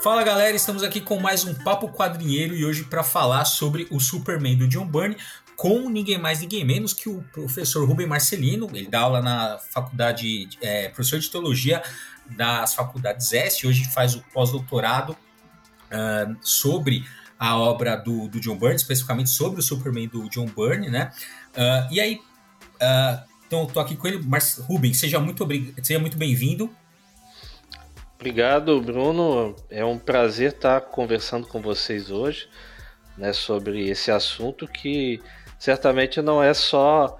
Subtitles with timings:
[0.00, 3.98] Fala galera, estamos aqui com mais um Papo Quadrinheiro e hoje para falar sobre o
[3.98, 5.16] Superman do John Byrne
[5.56, 8.70] com ninguém mais, ninguém menos que o professor Rubem Marcelino.
[8.72, 11.82] Ele dá aula na faculdade, é, professor de teologia
[12.30, 15.16] das faculdades S, hoje faz o pós-doutorado
[15.90, 17.04] uh, sobre
[17.36, 21.10] a obra do, do, John Byrne, especificamente sobre o Superman do John Byrne, né?
[21.56, 22.20] Uh, e aí,
[22.76, 25.44] uh, então, estou aqui com ele, Mar Rubem, seja muito,
[25.82, 26.70] seja muito bem-vindo.
[28.18, 29.54] Obrigado, Bruno.
[29.70, 32.48] É um prazer estar conversando com vocês hoje
[33.16, 35.22] né, sobre esse assunto que
[35.56, 37.16] certamente não é só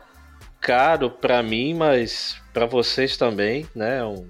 [0.60, 4.04] caro para mim, mas para vocês também, né?
[4.04, 4.28] Um,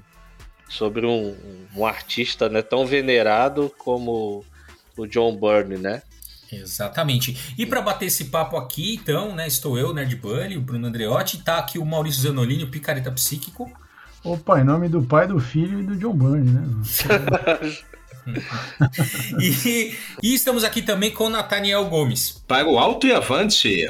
[0.69, 1.35] sobre um,
[1.75, 4.45] um, artista né, tão venerado como
[4.97, 6.03] o John Byrne, né?
[6.53, 7.55] Exatamente.
[7.57, 11.43] E para bater esse papo aqui, então, né, estou eu, Nerd Bunny, o Bruno Andreotti,
[11.43, 13.71] tá aqui o Maurício Zanolini, o Picareta Psíquico.
[14.29, 16.63] Opa, em nome do pai, do filho e do John Byrne, né?
[19.41, 22.45] e, e, estamos aqui também com Nathaniel Gomes.
[22.47, 23.87] Para o alto e avante.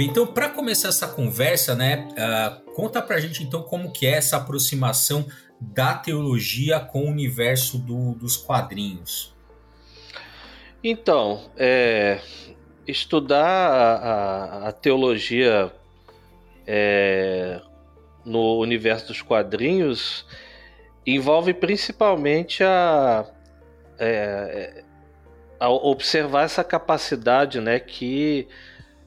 [0.00, 4.36] Então para começar essa conversa, né, uh, conta pra gente então como que é essa
[4.36, 5.26] aproximação
[5.60, 9.32] da teologia com o universo do, dos quadrinhos.
[10.82, 12.20] Então, é,
[12.86, 15.72] estudar a, a, a teologia
[16.66, 17.60] é,
[18.24, 20.26] no universo dos quadrinhos
[21.06, 23.24] envolve principalmente a,
[23.98, 24.84] é,
[25.58, 28.48] a observar essa capacidade né, que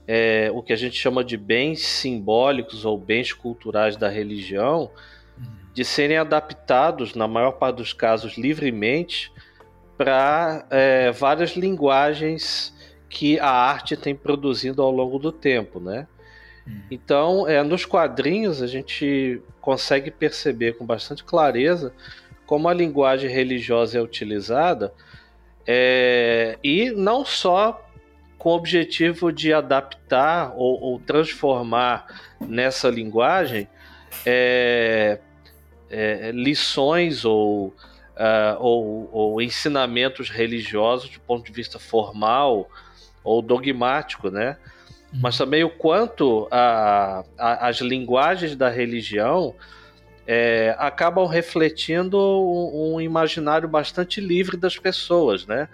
[0.08, 4.92] é, o que a gente chama de bens simbólicos ou bens culturais da religião,
[5.74, 9.32] de serem adaptados, na maior parte dos casos, livremente,
[9.98, 12.74] para é, várias linguagens
[13.10, 16.08] que a arte tem produzido ao longo do tempo, né?
[16.66, 16.82] Uhum.
[16.90, 21.94] Então, é, nos quadrinhos a gente consegue perceber com bastante clareza
[22.46, 24.94] como a linguagem religiosa é utilizada,
[25.68, 27.85] é, e não só
[28.46, 32.06] com o objetivo de adaptar ou, ou transformar
[32.40, 33.68] nessa linguagem
[34.24, 35.18] é,
[35.90, 42.70] é, lições ou, uh, ou, ou, ensinamentos religiosos do ponto de vista formal
[43.24, 44.58] ou dogmático, né?
[45.12, 45.22] Uhum.
[45.24, 49.56] Mas também o quanto a, a, as linguagens da religião
[50.28, 55.68] é, acabam refletindo um, um imaginário bastante livre das pessoas, né?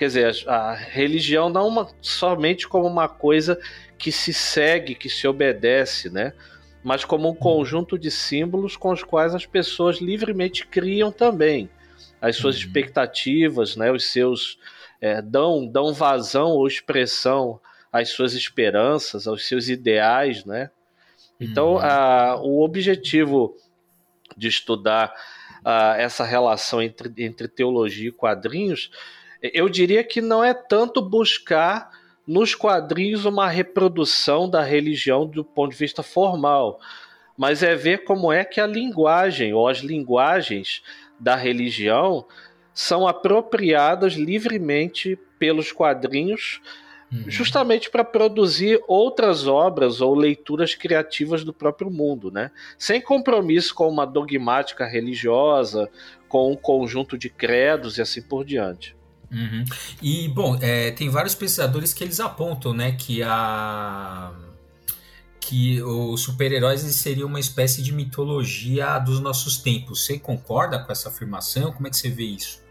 [0.00, 3.60] Quer dizer, a religião não uma, somente como uma coisa
[3.98, 6.32] que se segue, que se obedece, né?
[6.82, 11.68] Mas como um conjunto de símbolos com os quais as pessoas livremente criam também
[12.18, 12.62] as suas uhum.
[12.62, 13.92] expectativas, né?
[13.92, 14.58] Os seus
[15.02, 17.60] é, dão dão vazão ou expressão
[17.92, 20.70] às suas esperanças, aos seus ideais, né?
[21.38, 21.80] Então, uhum.
[21.80, 23.54] a, o objetivo
[24.34, 25.12] de estudar
[25.62, 28.90] a, essa relação entre, entre teologia e quadrinhos
[29.42, 31.90] eu diria que não é tanto buscar
[32.26, 36.78] nos quadrinhos uma reprodução da religião do ponto de vista formal,
[37.36, 40.82] mas é ver como é que a linguagem ou as linguagens
[41.18, 42.26] da religião
[42.72, 46.60] são apropriadas livremente pelos quadrinhos,
[47.12, 47.24] uhum.
[47.26, 52.50] justamente para produzir outras obras ou leituras criativas do próprio mundo, né?
[52.78, 55.90] Sem compromisso com uma dogmática religiosa,
[56.28, 58.99] com um conjunto de credos e assim por diante.
[59.30, 59.64] Uhum.
[60.02, 64.32] E, bom, é, tem vários pesquisadores que eles apontam, né, que a
[65.40, 70.04] que os super-heróis seriam uma espécie de mitologia dos nossos tempos.
[70.04, 71.72] Você concorda com essa afirmação?
[71.72, 72.62] Como é que você vê isso?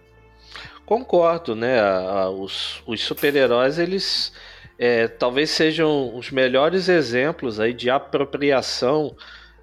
[0.85, 1.81] Concordo, né?
[2.29, 4.31] os, os super-heróis, eles
[4.77, 9.13] é, talvez sejam os melhores exemplos aí de apropriação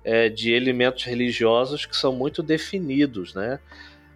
[0.04, 3.58] é, de elementos religiosos que são muito definidos, né?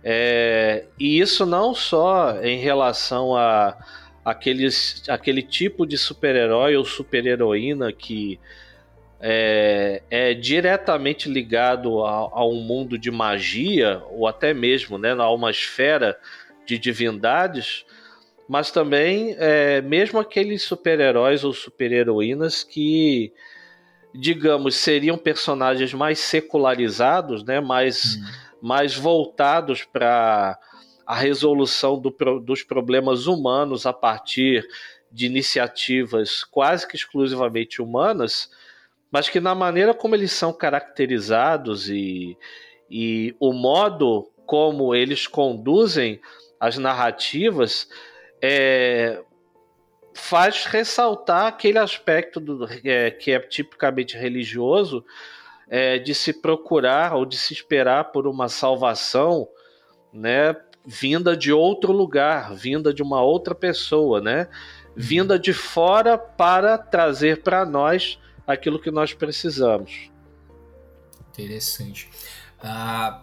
[0.02, 3.76] É, e isso não só em relação a
[4.25, 8.38] aqueles, aquele tipo de super-herói ou super-heroína que
[9.20, 15.29] é, é, diretamente ligado a, a, um mundo de magia, ou até mesmo né, a
[15.31, 16.19] uma esfera
[16.64, 17.85] de divindades,
[18.49, 23.32] mas também é, mesmo aqueles super-heróis ou super-heroínas que,
[24.14, 28.17] digamos, seriam personagens mais secularizados, né, mais.
[28.17, 30.59] Hum mais voltados para
[31.07, 34.67] a resolução do, dos problemas humanos a partir
[35.11, 38.51] de iniciativas quase que exclusivamente humanas,
[39.11, 42.37] mas que na maneira como eles são caracterizados e,
[42.89, 46.21] e o modo como eles conduzem
[46.61, 47.89] as narrativas
[48.43, 49.23] é,
[50.15, 55.05] faz ressaltar aquele aspecto do, é, que é tipicamente religioso
[55.71, 59.49] é, de se procurar ou de se esperar por uma salvação,
[60.13, 64.49] né, vinda de outro lugar, vinda de uma outra pessoa, né,
[64.97, 70.11] vinda de fora para trazer para nós aquilo que nós precisamos.
[71.31, 72.11] Interessante.
[72.61, 73.23] Ah,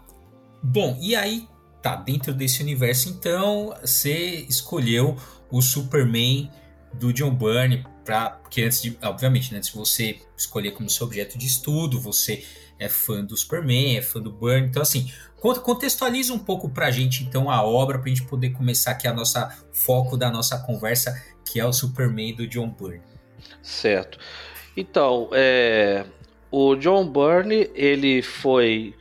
[0.64, 1.48] bom, e aí
[1.82, 5.18] tá dentro desse universo, então você escolheu
[5.52, 6.50] o Superman
[6.94, 11.06] do John Byrne para porque antes de, obviamente, né, antes de você escolher como seu
[11.06, 12.46] objeto de estudo, você
[12.80, 16.92] é fã do Superman, é fã do Byrne, então assim, contextualiza um pouco para a
[16.92, 20.58] gente então a obra para a gente poder começar aqui a nossa foco da nossa
[20.60, 23.04] conversa, que é o Superman do John Byrne.
[23.62, 24.18] Certo.
[24.78, 26.06] Então, é,
[26.50, 28.96] o John Byrne ele foi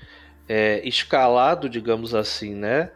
[0.49, 2.91] é, escalado, digamos assim, né?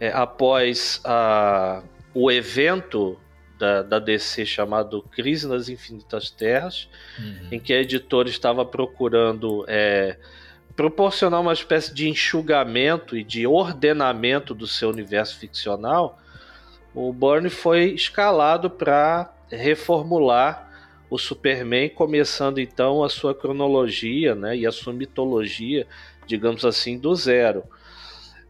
[0.00, 1.82] É, após a,
[2.12, 3.16] o evento
[3.62, 7.48] da, da, DC chamado Crise nas Infinitas Terras, uhum.
[7.52, 10.16] em que a editora estava procurando é,
[10.74, 16.18] proporcionar uma espécie de enxugamento e de ordenamento do seu universo ficcional.
[16.92, 20.68] O Byrne foi escalado para reformular
[21.08, 25.86] o Superman, começando então a sua cronologia né, e a sua mitologia,
[26.26, 27.62] digamos assim, do zero.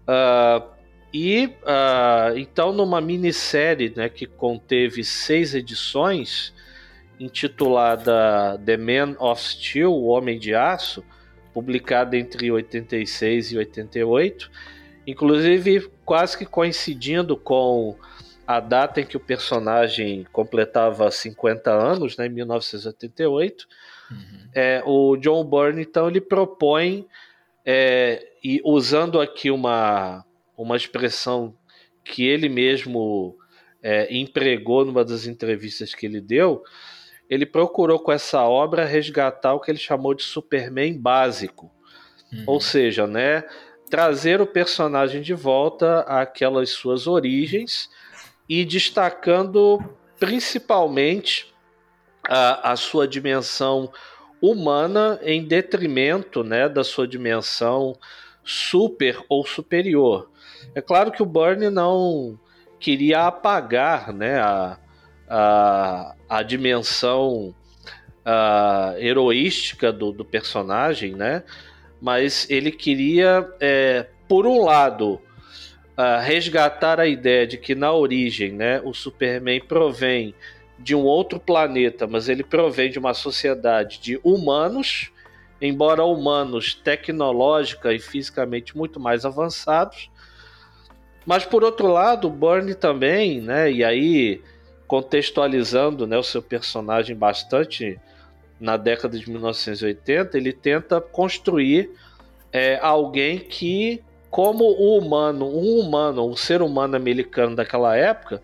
[0.08, 0.71] Uh,
[1.12, 6.54] e uh, então, numa minissérie né, que conteve seis edições,
[7.20, 11.04] intitulada The Man of Steel, O Homem de Aço,
[11.52, 14.50] publicada entre 86 e 88,
[15.06, 17.96] inclusive quase que coincidindo com
[18.46, 23.68] a data em que o personagem completava 50 anos, né, em 1988,
[24.10, 24.18] uhum.
[24.54, 27.06] é, o John Byrne, então, ele propõe,
[27.64, 30.24] é, e usando aqui uma,
[30.56, 31.56] uma expressão
[32.04, 33.36] que ele mesmo
[33.82, 36.62] é, empregou numa das entrevistas que ele deu,
[37.28, 41.70] ele procurou com essa obra resgatar o que ele chamou de Superman básico.
[42.32, 42.44] Uhum.
[42.46, 43.44] Ou seja, né,
[43.88, 47.88] trazer o personagem de volta àquelas suas origens
[48.48, 49.82] e destacando
[50.18, 51.52] principalmente
[52.28, 53.92] a, a sua dimensão
[54.40, 57.96] humana em detrimento né, da sua dimensão
[58.44, 60.31] super ou superior.
[60.74, 62.38] É claro que o Burnie não
[62.78, 64.78] queria apagar né, a,
[65.28, 67.54] a, a dimensão
[68.24, 71.42] a, heroística do, do personagem, né?
[72.00, 75.20] mas ele queria, é, por um lado,
[75.96, 80.34] uh, resgatar a ideia de que na origem, né, o Superman provém
[80.78, 85.12] de um outro planeta, mas ele provém de uma sociedade de humanos,
[85.60, 90.10] embora humanos tecnológica e fisicamente muito mais avançados.
[91.24, 94.42] Mas por outro lado, o também, né, e aí
[94.86, 97.98] contextualizando, né, o seu personagem bastante
[98.60, 101.90] na década de 1980, ele tenta construir
[102.52, 108.42] é, alguém que como o humano, um humano, um ser humano americano daquela época,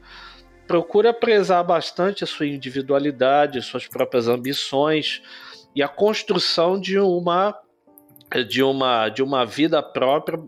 [0.67, 5.23] procura prezar bastante a sua individualidade, suas próprias ambições
[5.75, 7.59] e a construção de uma
[8.47, 10.39] de uma de uma vida própria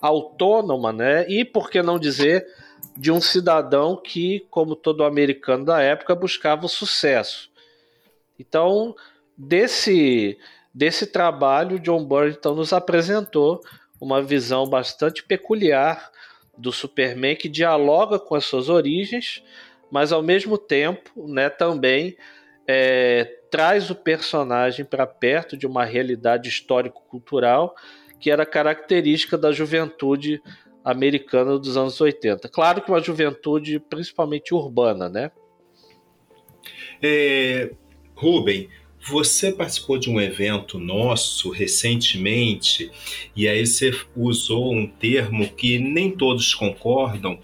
[0.00, 1.28] autônoma, né?
[1.28, 2.46] E por que não dizer
[2.96, 7.50] de um cidadão que, como todo americano da época, buscava o sucesso.
[8.38, 8.94] Então,
[9.36, 10.38] desse
[10.72, 13.62] desse trabalho, John Byrne então nos apresentou
[13.98, 16.10] uma visão bastante peculiar
[16.56, 19.42] do Superman que dialoga com as suas origens,
[19.90, 22.14] mas ao mesmo tempo, né, também
[22.66, 27.74] é, traz o personagem para perto de uma realidade histórico-cultural
[28.20, 30.42] que era característica da juventude
[30.84, 32.48] americana dos anos 80.
[32.48, 35.30] Claro que uma juventude principalmente urbana, né?
[37.02, 37.72] É,
[39.08, 42.90] você participou de um evento nosso recentemente
[43.34, 47.38] e aí você usou um termo que nem todos concordam,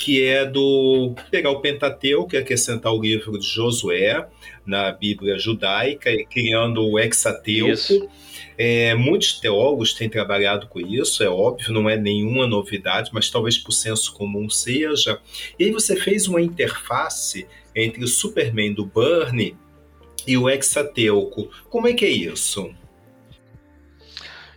[0.00, 4.26] que é do pegar o Pentateuco e acrescentar o livro de Josué
[4.64, 8.10] na Bíblia judaica, criando o Hexateuco.
[8.56, 13.58] É, muitos teólogos têm trabalhado com isso, é óbvio, não é nenhuma novidade, mas talvez
[13.58, 15.20] por senso comum seja.
[15.58, 19.54] E aí você fez uma interface entre o Superman do Burnie
[20.26, 21.50] e o hexateuco.
[21.68, 22.74] Como é que é isso?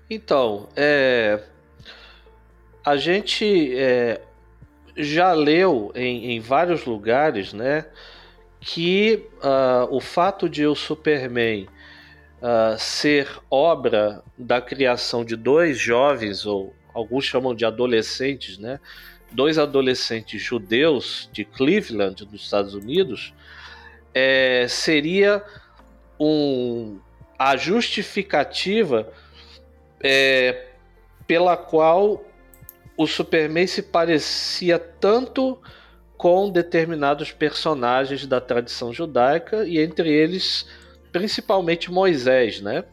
[0.09, 1.43] Então, é,
[2.85, 4.21] a gente é,
[4.95, 7.85] já leu em, em, vários lugares, né,
[8.59, 11.67] que uh, o fato de o Superman
[12.41, 18.79] uh, ser obra da criação de dois jovens, ou alguns chamam de adolescentes, né?
[19.31, 23.33] Dois adolescentes judeus de Cleveland, nos Estados Unidos,
[24.13, 25.43] é, seria
[26.19, 26.99] um,
[27.37, 29.11] a justificativa
[29.99, 30.67] é,
[31.25, 32.23] pela qual
[32.97, 35.59] o Superman se parecia tanto
[36.17, 40.65] com determinados personagens da tradição judaica e entre eles
[41.11, 42.85] principalmente Moisés, né?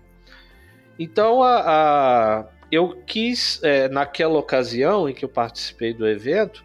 [0.98, 6.64] Então a, a eu quis é, naquela ocasião em que eu participei do evento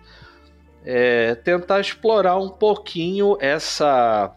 [0.85, 4.35] é, tentar explorar um pouquinho essa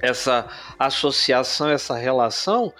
[0.00, 0.48] essa
[0.78, 2.72] associação, essa relação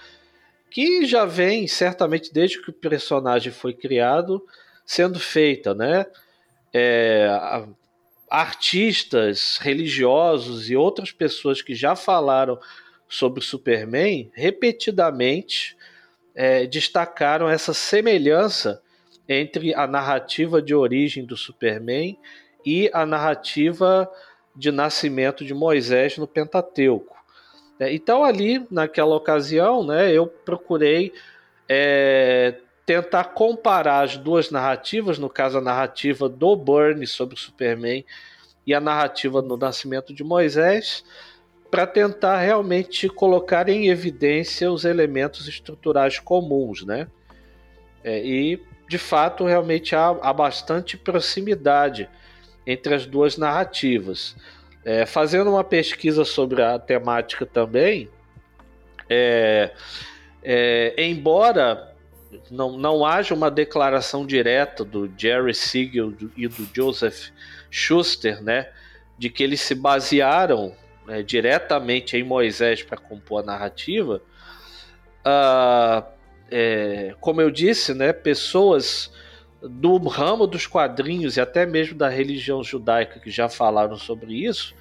[0.70, 4.42] que já vem certamente desde que o personagem foi criado
[4.88, 6.06] sendo feita, né?
[6.72, 7.28] É,
[8.30, 12.58] artistas religiosos e outras pessoas que já falaram
[13.06, 15.76] sobre Superman repetidamente
[16.34, 18.82] é, destacaram essa semelhança
[19.28, 22.18] entre a narrativa de origem do Superman
[22.64, 24.10] e a narrativa
[24.56, 27.14] de nascimento de Moisés no Pentateuco.
[27.78, 31.12] É, então ali naquela ocasião, né, eu procurei
[31.68, 32.54] é,
[32.88, 38.02] tentar comparar as duas narrativas, no caso a narrativa do Burnie sobre o Superman
[38.66, 41.04] e a narrativa do nascimento de Moisés,
[41.70, 47.08] para tentar realmente colocar em evidência os elementos estruturais comuns, né?
[48.02, 52.08] É, e de fato realmente há, há, bastante proximidade
[52.66, 54.34] entre as duas narrativas.
[54.82, 58.08] É, fazendo uma pesquisa sobre a temática também,
[59.10, 59.72] é,
[60.42, 61.97] é embora
[62.50, 67.30] não, não haja uma declaração direta do Jerry Siegel e do Joseph
[67.70, 68.70] Schuster, né,
[69.16, 70.74] de que eles se basearam
[71.06, 74.22] né, diretamente em Moisés para compor a narrativa.
[75.20, 76.04] Uh,
[76.50, 79.12] é, como eu disse, né, pessoas
[79.60, 84.74] do ramo dos quadrinhos e até mesmo da religião judaica que já falaram sobre isso,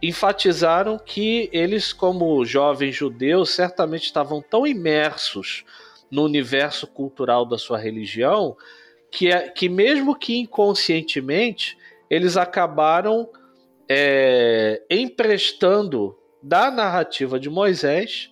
[0.00, 5.64] enfatizaram que eles, como jovens judeus, certamente estavam tão imersos
[6.14, 8.56] no universo cultural da sua religião,
[9.10, 11.76] que, é, que mesmo que inconscientemente,
[12.08, 13.28] eles acabaram
[13.88, 18.30] é, emprestando da narrativa de Moisés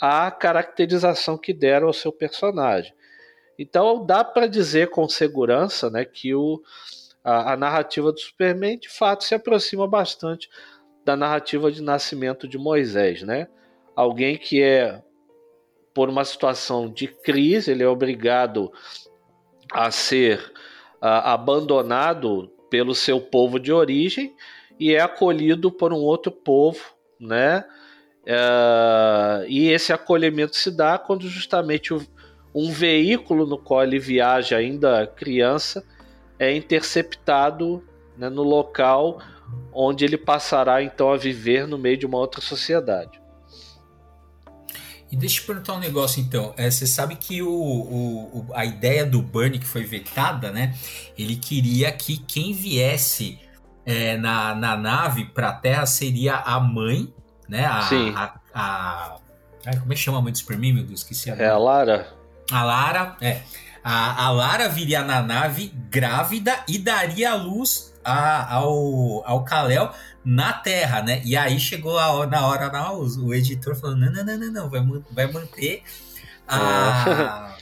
[0.00, 2.92] a caracterização que deram ao seu personagem.
[3.56, 6.60] Então dá para dizer com segurança né, que o,
[7.22, 10.50] a, a, narrativa do Superman de fato se aproxima bastante
[11.04, 13.22] da narrativa de nascimento de Moisés.
[13.22, 13.46] Né?
[13.94, 15.00] Alguém que é
[16.00, 18.72] por uma situação de crise, ele é obrigado
[19.70, 20.38] a ser
[20.94, 24.34] uh, abandonado pelo seu povo de origem
[24.78, 26.80] e é acolhido por um outro povo,
[27.20, 27.66] né?
[28.22, 32.00] Uh, e esse acolhimento se dá quando justamente o,
[32.54, 35.84] um veículo no qual ele viaja ainda criança
[36.38, 37.84] é interceptado
[38.16, 39.20] né, no local
[39.70, 43.19] onde ele passará então a viver no meio de uma outra sociedade.
[45.10, 46.54] E deixa eu perguntar um negócio então.
[46.56, 50.74] É, você sabe que o, o, a ideia do Bernie que foi vetada, né?
[51.18, 53.40] Ele queria que quem viesse
[53.84, 57.12] é, na, na nave para a Terra seria a mãe,
[57.48, 57.66] né?
[57.66, 58.14] A, Sim.
[58.14, 59.16] A, a,
[59.66, 61.00] a, como é que chama a mãe do Superman, meu Deus?
[61.00, 62.08] Esqueci a É a Lara.
[62.52, 63.40] A Lara, é.
[63.82, 69.92] A, a Lara viria na nave grávida e daria a luz a, ao, ao Kal-El
[70.24, 71.22] na Terra, né?
[71.24, 74.52] E aí chegou a, na hora, não, o, o editor falou: não, não, não, não,
[74.52, 74.80] não, vai,
[75.12, 75.82] vai manter
[76.46, 77.56] a,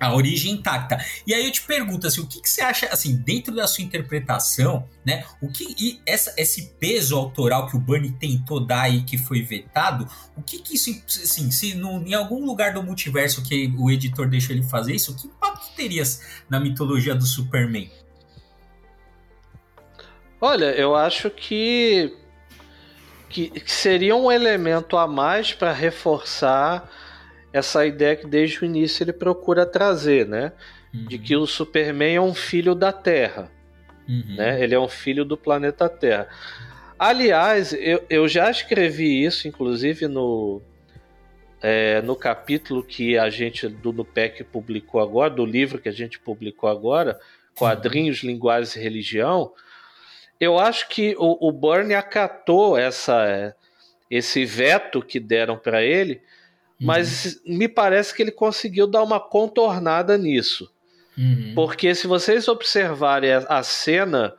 [0.00, 0.98] a origem intacta.
[1.26, 3.84] E aí eu te pergunto assim, o que, que, você acha, assim, dentro da sua
[3.84, 5.24] interpretação, né?
[5.40, 9.42] O que e essa, esse peso autoral que o Bernie tentou dar e que foi
[9.42, 13.90] vetado, o que que isso, assim, se no, em algum lugar do multiverso que o
[13.90, 16.02] editor deixou ele fazer isso, que impacto teria
[16.48, 17.90] na mitologia do Superman?
[20.40, 22.12] Olha, eu acho que,
[23.28, 26.90] que, que seria um elemento a mais para reforçar
[27.52, 30.52] essa ideia que desde o início ele procura trazer, né?
[30.92, 31.06] Uhum.
[31.06, 33.50] De que o Superman é um filho da Terra.
[34.08, 34.36] Uhum.
[34.36, 34.62] Né?
[34.62, 36.28] Ele é um filho do planeta Terra.
[36.98, 40.62] Aliás, eu, eu já escrevi isso, inclusive, no,
[41.62, 46.18] é, no capítulo que a gente do NUPEC publicou agora, do livro que a gente
[46.18, 47.18] publicou agora,
[47.54, 48.22] Quadrinhos.
[48.22, 49.52] Linguagens e Religião,
[50.40, 53.54] eu acho que o, o acatou essa,
[54.10, 56.14] esse veto que deram para ele,
[56.80, 56.86] uhum.
[56.86, 60.70] mas me parece que ele conseguiu dar uma contornada nisso.
[61.16, 61.52] Uhum.
[61.54, 64.34] Porque se vocês observarem a, a cena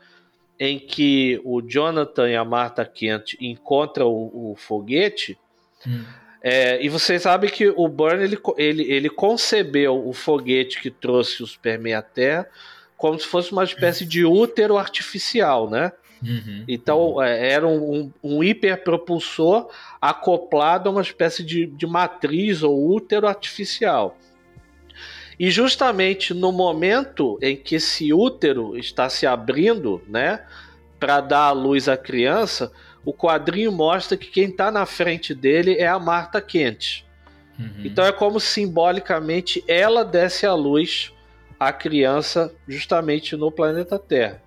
[0.59, 5.37] em que o Jonathan e a Martha Kent encontram o, o foguete.
[5.85, 6.03] Hum.
[6.41, 11.43] É, e vocês sabem que o Burn ele, ele, ele concebeu o foguete que trouxe
[11.43, 12.47] o Superman à Terra
[12.97, 15.91] como se fosse uma espécie de útero artificial, né?
[16.21, 17.21] Uhum, então uhum.
[17.21, 19.69] Era um, um, um, hiperpropulsor
[20.01, 24.17] acoplado a uma espécie de, de matriz ou útero artificial.
[25.39, 30.43] E justamente no momento em que esse útero está se abrindo, né,
[30.99, 32.71] para dar a luz à criança,
[33.05, 37.05] o quadrinho mostra que quem está na frente dele é a Marta Kent.
[37.59, 37.83] Uhum.
[37.85, 41.13] Então é como simbolicamente ela desse a luz
[41.59, 44.41] à criança justamente no planeta Terra.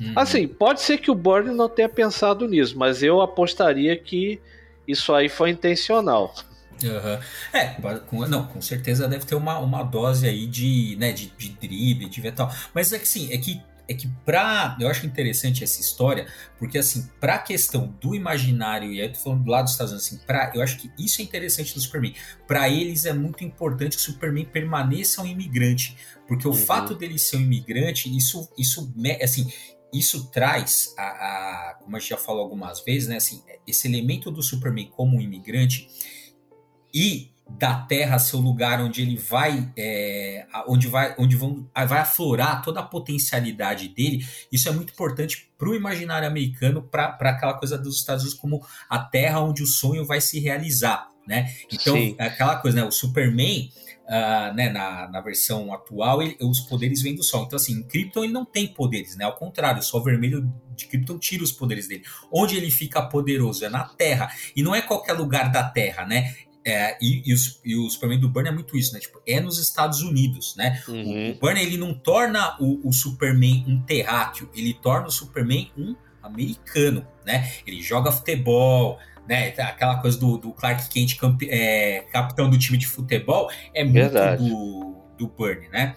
[0.00, 0.12] Uhum.
[0.14, 4.40] Assim, pode ser que o Burn não tenha pensado nisso, mas eu apostaria que
[4.86, 6.34] isso aí foi intencional.
[6.82, 7.18] Uhum.
[7.52, 7.66] É,
[8.06, 12.08] com, não, com certeza deve ter uma, uma dose aí de, né, de, de drible,
[12.08, 12.52] de tal.
[12.72, 14.76] Mas é que sim, é que é que pra.
[14.78, 16.26] Eu acho interessante essa história,
[16.58, 19.92] porque assim, pra questão do imaginário, e aí eu tô falando do lado dos Estados
[19.92, 22.14] Unidos, assim, pra, eu acho que isso é interessante do Superman.
[22.46, 25.96] Para eles é muito importante que o Superman permaneça um imigrante.
[26.26, 26.56] Porque o uhum.
[26.56, 28.92] fato dele ser um imigrante, isso, isso
[29.22, 29.50] assim,
[29.90, 33.16] isso traz a, a, como a gente já falou algumas vezes, né?
[33.16, 35.88] Assim, esse elemento do Superman como um imigrante
[36.92, 42.00] e da Terra ser o lugar onde ele vai, é, onde vai, onde vão, vai
[42.00, 44.26] aflorar toda a potencialidade dele.
[44.52, 48.64] Isso é muito importante para o imaginário americano, para aquela coisa dos Estados Unidos como
[48.88, 51.52] a Terra onde o sonho vai se realizar, né?
[51.72, 52.14] Então, Sim.
[52.18, 52.86] aquela coisa, né?
[52.86, 53.70] O Superman
[54.08, 57.44] Uh, né, na, na versão atual, ele, os poderes vêm do Sol.
[57.44, 59.26] Então, assim, em Krypton ele não tem poderes, né?
[59.26, 62.04] Ao contrário, o Sol vermelho de Krypton tira os poderes dele.
[62.32, 64.30] Onde ele fica poderoso é na Terra.
[64.56, 66.34] E não é qualquer lugar da Terra, né?
[66.68, 69.00] É, e, e, os, e o Superman do Burn é muito isso, né?
[69.00, 70.82] Tipo, é nos Estados Unidos, né?
[70.86, 71.30] Uhum.
[71.30, 75.72] O, o Burn, ele não torna o, o Superman um terráqueo, ele torna o Superman
[75.78, 77.50] um americano, né?
[77.66, 79.48] Ele joga futebol, né?
[79.58, 81.16] Aquela coisa do, do Clark Kent,
[81.48, 85.94] é, capitão do time de futebol, é muito do, do Burn, né?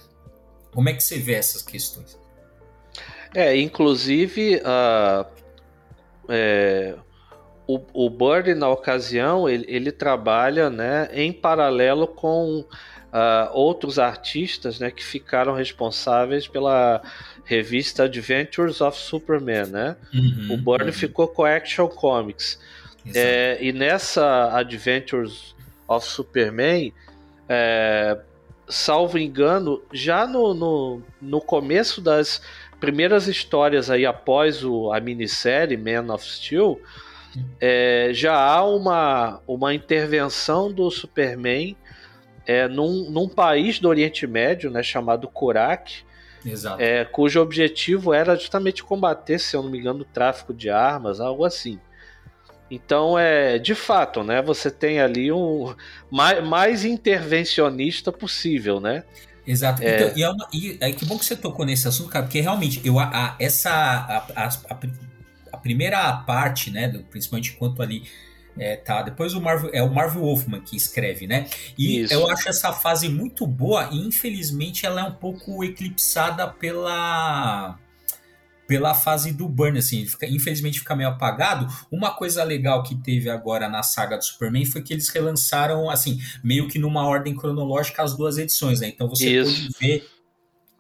[0.72, 2.18] Como é que você vê essas questões?
[3.36, 5.26] É, inclusive, uh,
[6.30, 6.96] é,
[7.76, 12.66] o, o Burn, na ocasião, ele, ele trabalha né, em paralelo com uh,
[13.54, 17.02] outros artistas né, que ficaram responsáveis pela
[17.46, 19.68] revista Adventures of Superman.
[19.68, 19.96] Né?
[20.14, 20.94] Uhum, o Burn uhum.
[20.94, 22.60] ficou com a Action Comics.
[23.16, 25.56] É, e nessa Adventures
[25.88, 26.94] of Superman,
[27.50, 28.18] é,
[28.70, 32.42] salvo engano, já no, no, no, começo das
[32.80, 36.80] primeiras histórias aí após o, a minissérie Man of Steel,
[37.60, 41.76] é, já há uma, uma intervenção do Superman
[42.46, 46.04] é, num, num país do Oriente Médio, né, chamado Kurak,
[46.80, 51.20] é, cujo objetivo era justamente combater, se eu não me engano, o tráfico de armas,
[51.20, 51.80] algo assim.
[52.70, 54.42] Então, é de fato, né?
[54.42, 55.76] Você tem ali um
[56.10, 59.04] mais, mais intervencionista possível, né?
[59.46, 59.84] Exato.
[59.84, 59.96] É...
[59.96, 62.40] Então, e, é uma, e é que bom que você tocou nesse assunto, cara, porque
[62.40, 64.78] realmente eu, a, a essa a, a,
[65.62, 68.04] primeira parte, né, do, principalmente quanto ali
[68.58, 71.48] é, tá, depois o Marvel é o Marvel Wolfman que escreve, né?
[71.78, 72.14] E Isso.
[72.14, 77.80] eu acho essa fase muito boa e infelizmente ela é um pouco eclipsada pela
[78.68, 81.68] pela fase do Burn, assim, fica, infelizmente fica meio apagado.
[81.92, 86.22] Uma coisa legal que teve agora na saga do Superman foi que eles relançaram, assim,
[86.42, 88.88] meio que numa ordem cronológica as duas edições, né?
[88.88, 89.52] Então você Isso.
[89.52, 90.08] pode ver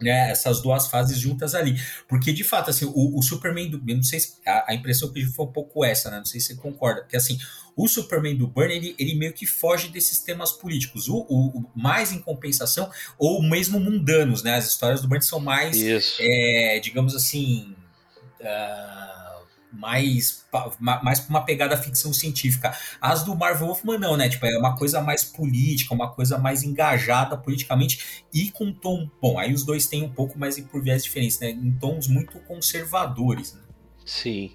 [0.01, 1.79] né, essas duas fases juntas ali.
[2.07, 3.81] Porque, de fato, assim, o, o Superman do.
[3.87, 4.33] Eu não sei se.
[4.45, 6.17] A, a, impressão que foi um pouco essa, né?
[6.17, 7.01] Não sei se você concorda.
[7.01, 7.37] Porque, assim,
[7.75, 11.07] o Superman do Burn, ele, ele meio que foge desses temas políticos.
[11.07, 14.55] O, o, o mais em compensação, ou mesmo mundanos, né?
[14.55, 15.77] As histórias do Burn são mais,
[16.19, 17.75] é, digamos assim,
[18.39, 19.10] uh,
[19.71, 20.45] mais,
[21.01, 22.75] mais uma pegada ficção científica.
[22.99, 24.29] As do Marvel Wolfman não, né?
[24.29, 29.09] Tipo, é uma coisa mais política, uma coisa mais engajada politicamente e com tom.
[29.21, 31.49] Bom, aí os dois têm um pouco mais por viés diferentes, né?
[31.49, 33.53] Em tons muito conservadores.
[33.53, 33.61] Né?
[34.05, 34.51] Sim.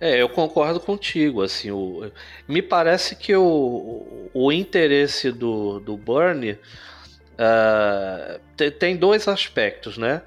[0.00, 1.42] É, eu concordo contigo.
[1.42, 2.10] Assim, o,
[2.46, 10.22] me parece que o, o interesse do, do Burnie uh, tem, tem dois aspectos, né?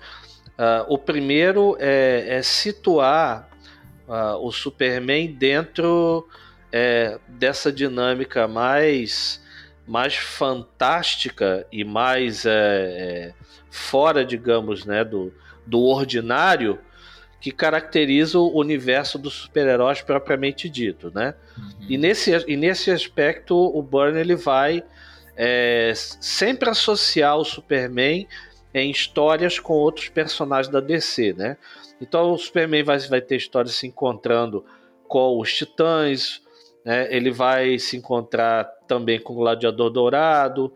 [0.52, 3.51] Uh, o primeiro é, é situar
[4.12, 6.28] uh, o Superman dentro
[6.72, 9.42] é, dessa dinâmica mais,
[9.88, 13.34] mais fantástica e mais é, é,
[13.70, 15.34] fora, digamos, né, do,
[15.66, 16.78] do ordinário
[17.40, 21.34] que caracteriza o universo dos super-heróis propriamente dito, né?
[21.58, 21.88] Uhum.
[21.90, 24.84] E, nesse, e nesse aspecto o Byrne ele vai
[25.36, 28.28] é, sempre associar o Superman
[28.76, 31.58] em histórias com outros personagens da DC, né?
[32.02, 34.66] Então o Superman vai, vai ter história se encontrando
[35.08, 36.42] com os Titãs,
[36.84, 37.08] né?
[37.16, 40.74] ele vai se encontrar também com o Gladiador Dourado,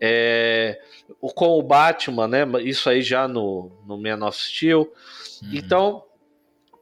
[0.00, 0.80] é,
[1.34, 2.44] com o Batman, né?
[2.62, 4.80] Isso aí já no, no Man of Steel.
[5.42, 5.50] Uhum.
[5.52, 6.04] Então,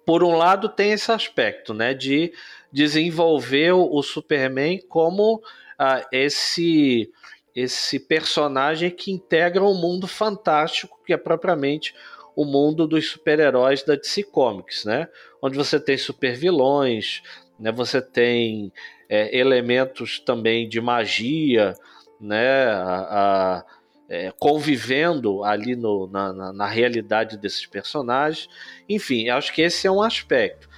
[0.06, 1.92] por um lado, tem esse aspecto, né?
[1.92, 2.32] De
[2.72, 5.42] desenvolver o, o Superman como
[5.78, 7.10] ah, esse
[7.54, 11.94] esse personagem que integra um mundo fantástico que é propriamente
[12.34, 15.08] o mundo dos super-heróis da DC Comics, né?
[15.42, 17.22] Onde você tem super vilões,
[17.58, 17.72] né?
[17.72, 18.72] Você tem
[19.08, 21.74] é, elementos também de magia,
[22.20, 22.64] né?
[22.66, 23.64] A, a,
[24.08, 28.48] é, convivendo ali no, na, na, na, realidade desses personagens.
[28.88, 30.68] Enfim, acho que esse é um aspecto.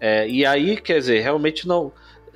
[0.00, 1.92] É, e aí, quer dizer, realmente não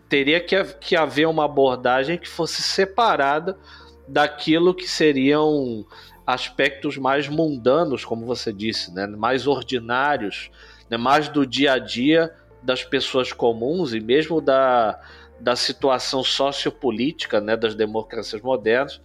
[0.09, 3.59] teria que, que haver uma abordagem que fosse separada
[4.07, 5.85] daquilo que seriam
[6.27, 9.07] aspectos mais mundanos, como você disse, né?
[9.07, 10.51] mais ordinários,
[10.89, 10.97] né?
[10.97, 12.33] mais do dia a dia
[12.63, 14.99] das pessoas comuns e mesmo da,
[15.39, 17.57] da situação sociopolítica né?
[17.57, 19.01] das democracias modernas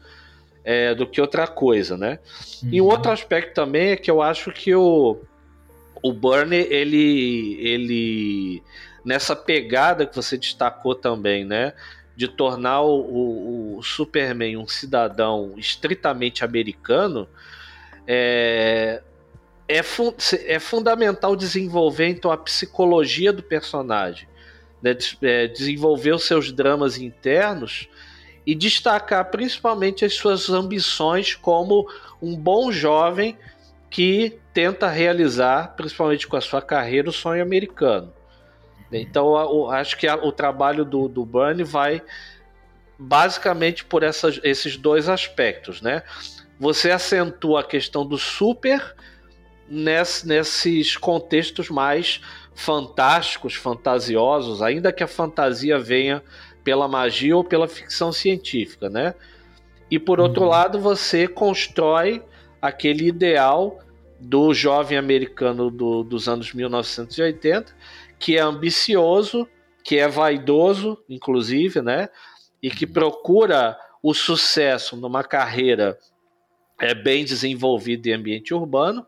[0.64, 1.98] é, do que outra coisa.
[1.98, 2.20] Né?
[2.64, 2.70] Uhum.
[2.72, 2.92] E um uhum.
[2.92, 5.20] outro aspecto também é que eu acho que o,
[6.02, 8.64] o Bernie, ele, ele
[9.04, 11.74] nessa pegada que você destacou também, né?
[12.20, 17.30] De tornar o, o, Superman um cidadão estritamente americano,
[18.06, 19.02] é,
[19.66, 20.14] é, fu
[20.46, 24.28] é, fundamental desenvolver então a psicologia do personagem,
[24.82, 24.98] né?
[25.22, 27.88] é, desenvolver os seus dramas internos
[28.46, 31.90] e destacar principalmente as suas ambições como
[32.22, 33.38] um bom jovem
[33.90, 38.19] que tenta realizar, principalmente com a sua carreira, o sonho americano.
[38.92, 42.02] Então, acho que o trabalho do, do Burnie vai
[42.98, 46.04] basicamente por essas, esses dois aspectos, né?
[46.60, 48.96] Você acentua a questão do super
[49.70, 52.20] ness, nesses contextos mais
[52.54, 56.22] fantásticos, fantasiosos, ainda que a fantasia venha
[56.64, 59.14] pela magia ou pela ficção científica, né?
[59.90, 60.50] E por outro uhum.
[60.50, 62.22] lado, você constrói
[62.62, 63.80] aquele ideal
[64.20, 67.74] do jovem americano do, dos anos 1980
[68.20, 69.48] que é ambicioso,
[69.84, 72.10] que é vaidoso, inclusive, né?
[72.62, 75.98] E que procura o sucesso numa carreira
[76.80, 79.06] é bem desenvolvida em ambiente urbano.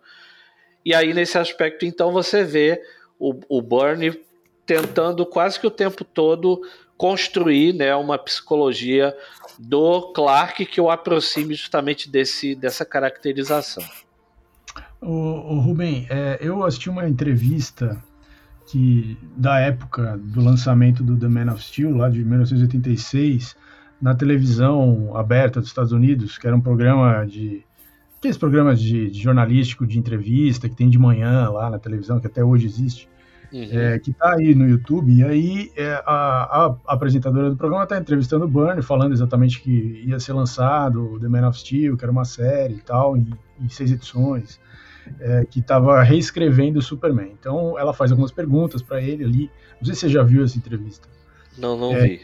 [0.86, 2.82] E aí, nesse aspecto, então, você vê
[3.19, 4.19] o, o Bernie
[4.65, 6.62] tentando quase que o tempo todo
[6.97, 9.15] construir né, uma psicologia
[9.58, 13.84] do Clark que o aproxime justamente desse, dessa caracterização.
[15.02, 18.02] O, o Rubem, é, eu assisti uma entrevista
[18.72, 23.54] que da época do lançamento do The Man of Steel, lá de 1986,
[24.02, 27.66] na televisão aberta dos Estados Unidos, que era um programa de
[28.18, 32.28] aqueles programas de, de jornalístico de entrevista que tem de manhã lá na televisão, que
[32.28, 33.10] até hoje existe,
[33.52, 33.68] uhum.
[33.70, 35.12] é, que está aí no YouTube.
[35.12, 36.14] E aí é, a,
[36.66, 41.28] a, apresentadora do programa está entrevistando o Bernie, falando exatamente que ia ser lançado The
[41.28, 43.28] Man of Steel, que era uma série e tal, em,
[43.60, 44.62] em seis edições
[45.20, 47.32] é, que estava reescrevendo o Superman.
[47.40, 49.52] Então ela faz algumas perguntas para ele ali.
[49.80, 51.08] Não sei se você já viu essa entrevista.
[51.58, 52.22] Não, não é, vi.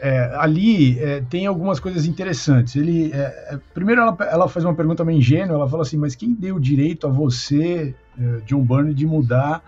[0.00, 2.74] É, ali é, tem algumas coisas interessantes.
[2.76, 5.54] Ele, é, é, primeiro, ela, ela, faz uma pergunta meio ingênua.
[5.54, 7.94] Ela fala assim: Mas quem deu o direito a você,
[8.44, 9.62] John Byrne, de mudar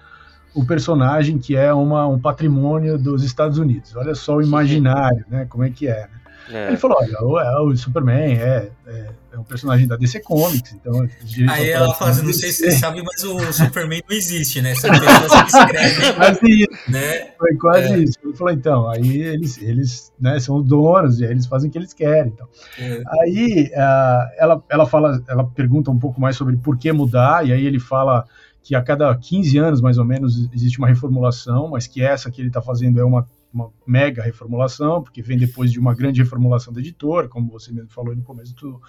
[0.55, 3.95] o personagem que é uma, um patrimônio dos Estados Unidos?
[3.95, 5.47] Olha só o imaginário, né?
[5.49, 6.03] Como é que é?
[6.03, 6.24] Né?
[6.50, 6.68] É.
[6.68, 10.72] Ele falou: olha, o, é, o Superman é, é, é, um personagem da DC Comics,
[10.72, 11.07] então.
[11.48, 14.74] Aí ela fala assim: não sei se você sabe, mas o Superman não existe, né?
[14.74, 16.14] São pessoas que escrevem.
[16.14, 17.33] Quase né?
[17.38, 17.98] Foi quase é.
[17.98, 18.18] isso.
[18.22, 21.72] Ele falou: então, aí eles, eles né, são os donos, e aí eles fazem o
[21.72, 22.33] que eles querem.
[22.33, 22.48] Então.
[22.78, 23.02] É.
[23.20, 27.52] Aí uh, ela, ela fala, ela pergunta um pouco mais sobre por que mudar, e
[27.52, 28.26] aí ele fala
[28.62, 32.40] que a cada 15 anos, mais ou menos, existe uma reformulação, mas que essa que
[32.40, 36.73] ele está fazendo é uma uma mega reformulação, porque vem depois de uma grande reformulação
[36.73, 38.81] da editora, como você mesmo falou no começo, do,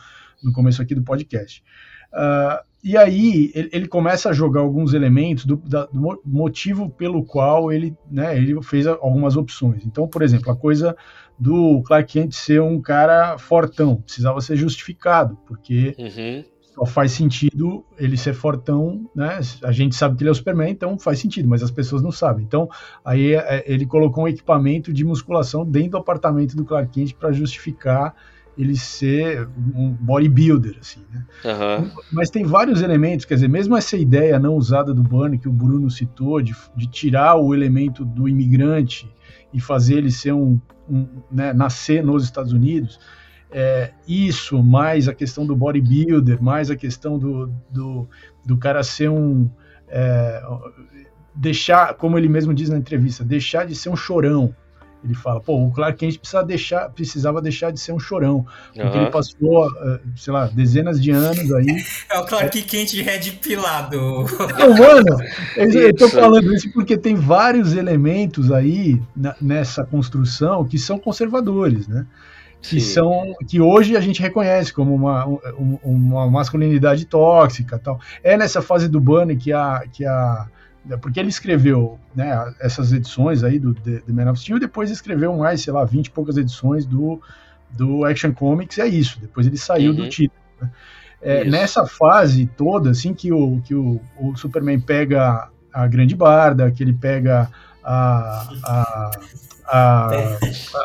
[0.44, 1.64] no começo aqui do podcast.
[2.12, 7.24] Uh, e aí ele, ele, começa a jogar alguns elementos do, da, do, motivo pelo
[7.24, 9.86] qual ele, né, ele fez algumas opções.
[9.86, 10.96] Então, por exemplo, a coisa
[11.38, 17.86] do Clark Kent ser um cara fortão precisava ser justificado, porque uhum só faz sentido
[17.98, 19.40] ele ser fortão, né?
[19.64, 22.12] A gente sabe que ele é o Superman, então faz sentido, mas as pessoas não
[22.12, 22.44] sabem.
[22.44, 22.70] Então,
[23.04, 27.32] aí é, ele colocou um equipamento de musculação dentro do apartamento do Clark Kent para
[27.32, 28.14] justificar
[28.58, 31.26] ele ser um bodybuilder, assim, né?
[31.44, 31.92] Uhum.
[32.12, 35.52] Mas tem vários elementos, quer dizer, mesmo essa ideia não usada do Bunny que o
[35.52, 39.10] Bruno citou, de, de tirar o elemento do imigrante
[39.54, 40.60] e fazer ele ser um,
[40.90, 42.98] um né, nascer nos Estados Unidos,
[43.58, 48.06] é, isso, mais a questão do bodybuilder, mais a questão do, do,
[48.46, 49.50] do cara ser um,
[49.88, 50.44] é,
[51.34, 54.54] deixar, como ele mesmo diz na entrevista, deixar de ser um chorão.
[55.02, 58.98] Ele fala, pô, o Clark Kent precisa deixar, precisava deixar de ser um chorão, porque
[58.98, 59.04] uhum.
[59.04, 61.68] ele passou, eh, sei lá, dezenas de anos aí.
[62.12, 64.26] É o Clark Kent de red pilado.
[64.60, 65.24] Não, mano,
[65.56, 71.88] eu tô falando isso porque tem vários elementos aí na, nessa construção que são conservadores,
[71.88, 72.06] né?
[72.70, 75.26] Que são que hoje a gente reconhece como uma,
[75.84, 80.48] uma masculinidade tóxica tal é nessa fase do Bunny que a que a
[81.02, 85.36] porque ele escreveu né, essas edições aí do The, The Man of Steel, depois escreveu
[85.36, 87.20] mais, sei lá, 20 e poucas edições do,
[87.72, 89.98] do Action Comics, é isso, depois ele saiu uhum.
[89.98, 90.40] do título.
[90.62, 90.70] Né?
[91.22, 96.70] É, nessa fase toda, assim, que o, que o, o Superman pega a Grande Barda,
[96.70, 97.50] que ele pega
[97.86, 99.12] a, a,
[99.68, 100.10] a,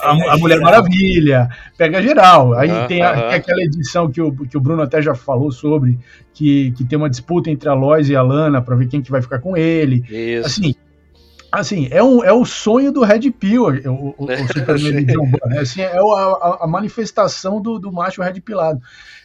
[0.02, 2.52] a, a, Mulher Maravilha, pega geral.
[2.54, 5.98] Aí tem, a, tem, aquela edição que o, que o Bruno até já falou sobre,
[6.34, 9.10] que, que tem uma disputa entre a Lois e a Lana para ver quem que
[9.10, 10.04] vai ficar com ele.
[10.10, 10.46] Isso.
[10.46, 10.74] Assim,
[11.50, 15.26] assim é, um, é o sonho do Red Pill, o, o, o Superman de John
[15.26, 15.54] Byrne.
[15.54, 15.58] Né?
[15.60, 18.80] Assim, é a, a, manifestação do, do macho Red Pilado.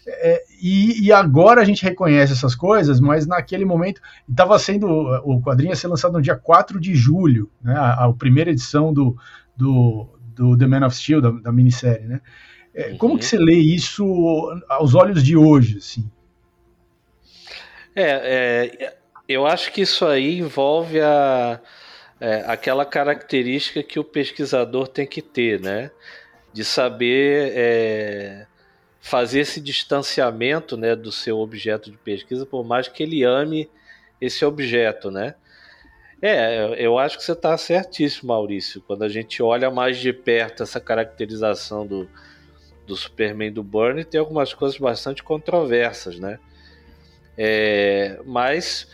[0.08, 5.42] É, e, e, agora a gente reconhece essas coisas, mas naquele momento estava sendo o
[5.42, 9.18] quadrinho ia ser lançado no dia 4 de julho, né, a, a primeira edição do,
[9.58, 12.22] do, do The Man of Steel, da, da minissérie, né?
[12.74, 12.98] É, uhum.
[12.98, 14.06] Como que você lê isso
[14.68, 16.12] aos olhos de hoje, assim?
[17.96, 18.96] É, é
[19.28, 21.60] eu acho que isso aí envolve a,
[22.20, 25.92] é, aquela característica que o pesquisador tem que ter, né?
[26.54, 28.48] De saber é,
[29.02, 33.70] fazer esse distanciamento né, do seu objeto de pesquisa, por mais que ele ame
[34.20, 35.36] esse objeto, né?
[36.22, 38.82] É, eu acho que você está certíssimo, Maurício.
[38.82, 42.10] Quando a gente olha mais de perto essa caracterização do,
[42.88, 46.40] do Superman do Burn, tem algumas coisas bastante controversas, né?
[47.38, 48.88] É, mas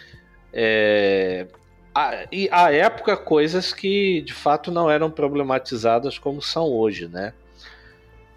[0.51, 1.47] é,
[1.93, 7.33] a, e a época coisas que de fato não eram problematizadas como são hoje, né?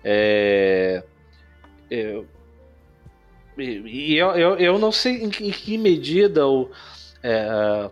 [0.02, 1.02] É,
[1.90, 2.26] eu,
[3.56, 6.70] e eu, eu, eu não sei em que, em que medida o,
[7.22, 7.90] é,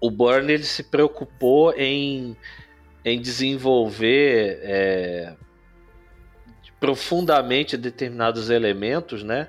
[0.00, 2.36] o Burn ele se preocupou em,
[3.04, 5.34] em desenvolver é,
[6.78, 9.48] profundamente determinados elementos, né?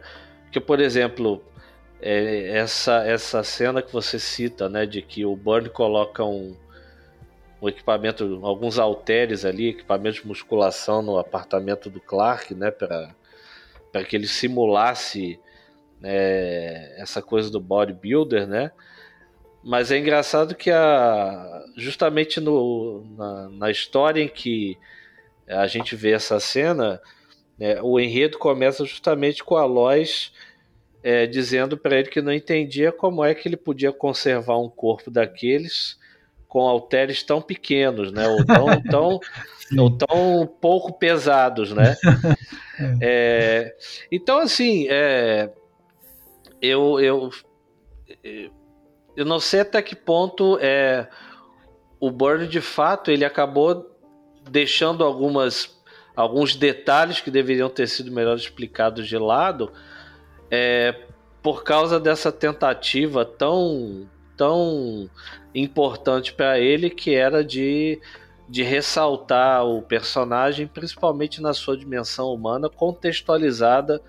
[0.52, 1.43] Que, por exemplo,
[2.02, 6.56] é, essa, essa cena que você cita, né, de que o Burn coloca um,
[7.62, 14.16] um equipamento, alguns halteres ali, equipamento de musculação no apartamento do Clark, né, para que
[14.16, 15.40] ele simulasse
[16.00, 18.72] né, essa coisa do bodybuilder, né?
[19.64, 24.76] Mas é engraçado que a, justamente no, na, na história em que
[25.48, 27.00] a gente vê essa cena,
[27.60, 30.32] né, o enredo começa justamente com a Lois
[31.04, 35.10] é, dizendo para ele que não entendia como é que ele podia conservar um corpo
[35.10, 36.00] daqueles
[36.48, 38.28] com halteres tão pequenos, né?
[38.28, 39.20] Ou tão, tão,
[39.80, 41.96] ou tão pouco pesados, né?
[43.00, 43.76] É,
[44.12, 45.52] então, assim, é,
[46.60, 47.30] eu, eu,
[49.16, 51.08] eu não sei até que ponto é
[52.00, 53.96] o Burn de fato ele acabou
[54.50, 55.80] deixando algumas
[56.16, 59.72] alguns detalhes que deveriam ter sido melhor explicados de lado
[60.52, 60.94] é,
[61.42, 65.10] por causa dessa tentativa tão tão
[65.56, 68.00] importante para ele que era de
[68.50, 74.02] de ressaltar o personagem, principalmente na sua dimensão humana, contextualizada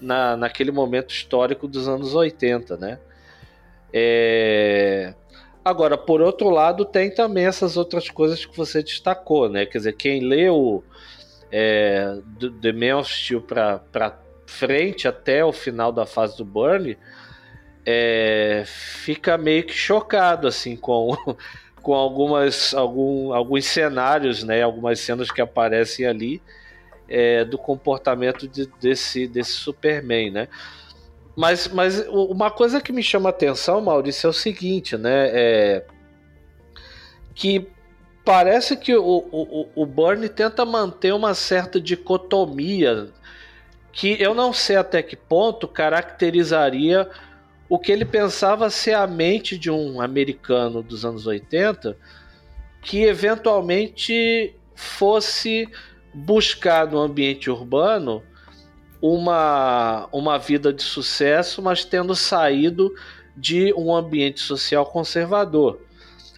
[0.00, 3.00] na, naquele momento histórico dos anos 80, né?
[3.92, 5.12] É...
[5.64, 9.66] Agora, por outro lado, tem também essas outras coisas que você destacou, né?
[9.66, 10.84] Quer dizer, quem leu
[11.50, 12.16] é,
[12.62, 14.16] The Man of Steel para
[14.50, 16.98] frente até o final da fase do Burn
[17.86, 21.16] é, fica meio que chocado assim com,
[21.80, 24.62] com algumas algum, alguns cenários, né?
[24.62, 26.42] Algumas cenas que aparecem ali
[27.08, 30.48] é, do comportamento de, desse desse Superman, né?
[31.36, 35.30] Mas, mas uma coisa que me chama atenção, Maurício, é o seguinte, né?
[35.32, 35.84] É
[37.34, 37.66] que
[38.24, 43.10] parece que o, o, o Burnie tenta manter uma certa dicotomia
[43.92, 47.08] que eu não sei até que ponto caracterizaria
[47.68, 51.96] o que ele pensava ser a mente de um americano dos anos 80
[52.82, 55.68] que eventualmente fosse
[56.12, 58.22] buscar no ambiente urbano
[59.00, 62.92] uma, uma vida de sucesso, mas tendo saído
[63.36, 65.80] de um ambiente social conservador.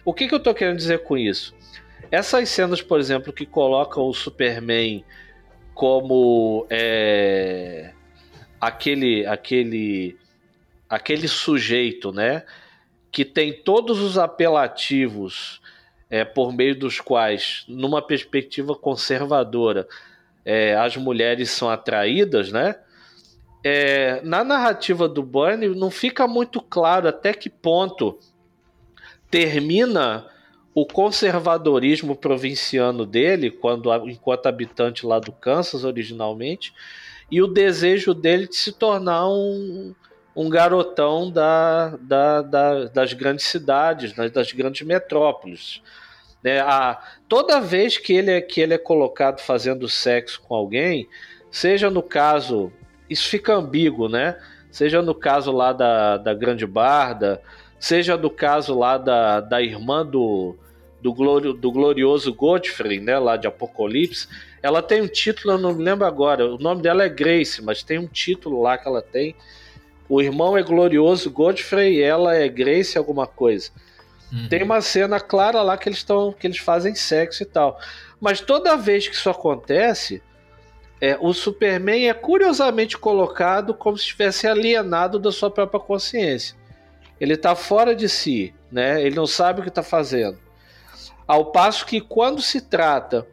[0.05, 1.53] O que, que eu estou querendo dizer com isso?
[2.11, 5.03] Essas cenas, por exemplo, que colocam o Superman
[5.73, 7.93] como é,
[8.59, 10.17] aquele, aquele,
[10.89, 12.43] aquele sujeito, né?
[13.13, 15.61] que tem todos os apelativos
[16.09, 19.87] é, por meio dos quais, numa perspectiva conservadora,
[20.43, 22.75] é, as mulheres são atraídas, né?
[23.63, 28.19] É, na narrativa do Burnie não fica muito claro até que ponto
[29.29, 30.25] termina
[30.75, 36.73] o conservadorismo provinciano dele, quando enquanto habitante lá do Kansas originalmente,
[37.29, 39.93] e o desejo dele de se tornar um,
[40.35, 45.81] um garotão da, da, da, das grandes cidades, né, das grandes metrópoles.
[46.43, 51.07] Né, a, toda vez que ele, é, que ele é colocado fazendo sexo com alguém,
[51.51, 52.71] seja no caso,
[53.09, 54.37] isso fica ambíguo, né?
[54.71, 57.41] Seja no caso lá da, da Grande Barda,
[57.79, 60.57] seja no caso lá da, da irmã do,
[61.03, 64.27] do, glori, do glorioso Godfrey, né, lá de Apocalipse,
[64.61, 67.83] ela tem um título, eu não me lembro agora, o nome dela é Grace, mas
[67.83, 69.35] tem um título lá que ela tem,
[70.07, 73.69] o irmão é glorioso Godfrey e ela é Grace alguma coisa.
[74.31, 74.47] Uhum.
[74.47, 77.79] Tem uma cena clara lá que eles estão que eles fazem sexo e tal.
[78.19, 80.21] Mas toda vez que isso acontece,
[80.99, 86.55] é, o Superman é curiosamente colocado como se estivesse alienado da sua própria consciência.
[87.19, 89.01] Ele está fora de si, né?
[89.01, 90.42] Ele não sabe o que está fazendo.
[91.27, 93.27] Ao passo que quando se trata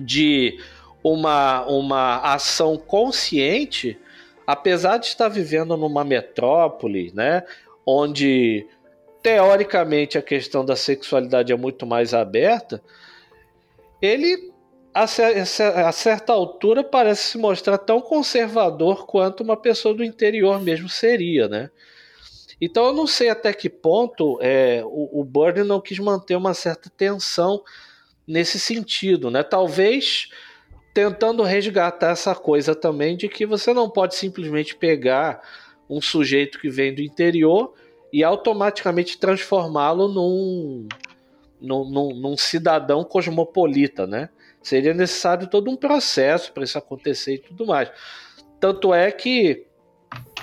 [0.00, 0.58] de
[1.02, 3.98] uma, uma ação consciente,
[4.46, 7.42] apesar de estar vivendo numa metrópole, né,
[7.86, 8.66] onde
[9.22, 12.82] teoricamente a questão da sexualidade é muito mais aberta,
[14.00, 14.52] ele
[14.94, 21.48] a, certa altura parece se mostrar tão conservador quanto uma pessoa do interior mesmo seria,
[21.48, 21.70] né?
[22.60, 26.54] Então eu não sei até que ponto é, o, o Burnie não quis manter uma
[26.54, 27.62] certa tensão
[28.26, 29.42] nesse sentido, né?
[29.42, 30.28] Talvez
[30.94, 35.42] tentando resgatar essa coisa também de que você não pode simplesmente pegar
[35.90, 37.74] um sujeito que vem do interior
[38.12, 40.88] e automaticamente transformá-lo num,
[41.60, 44.28] num, num, num, cidadão cosmopolita, né?
[44.62, 47.90] Seria necessário todo um processo para isso acontecer e tudo mais.
[48.60, 49.66] Tanto é que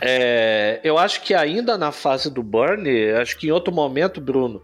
[0.02, 2.90] é, eu acho que ainda na fase do Burn,
[3.22, 4.62] acho que em outro momento, Bruno,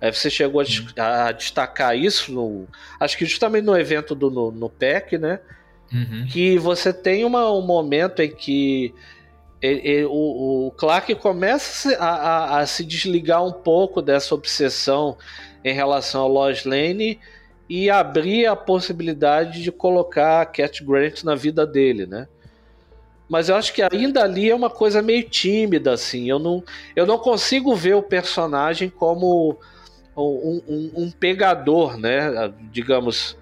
[0.00, 0.62] é, você chegou
[0.96, 2.68] a, a, destacar isso, no,
[3.00, 5.40] acho que justamente no evento do no, no PEC, né?
[5.92, 6.26] Uhum.
[6.30, 8.94] Que você tem uma, um momento em que
[9.62, 15.16] ele, ele, o, o, Clark começa a, a, a, se desligar um pouco dessa obsessão
[15.64, 17.18] em relação ao Lois Lane
[17.68, 22.28] e abrir a possibilidade de colocar a Cat Grant na vida dele, né?
[23.28, 26.28] Mas eu acho que ainda ali é uma coisa meio tímida, assim.
[26.28, 26.62] Eu não,
[26.94, 29.58] eu não consigo ver o personagem como
[30.16, 32.52] um, um, um pegador, né?
[32.70, 33.36] Digamos,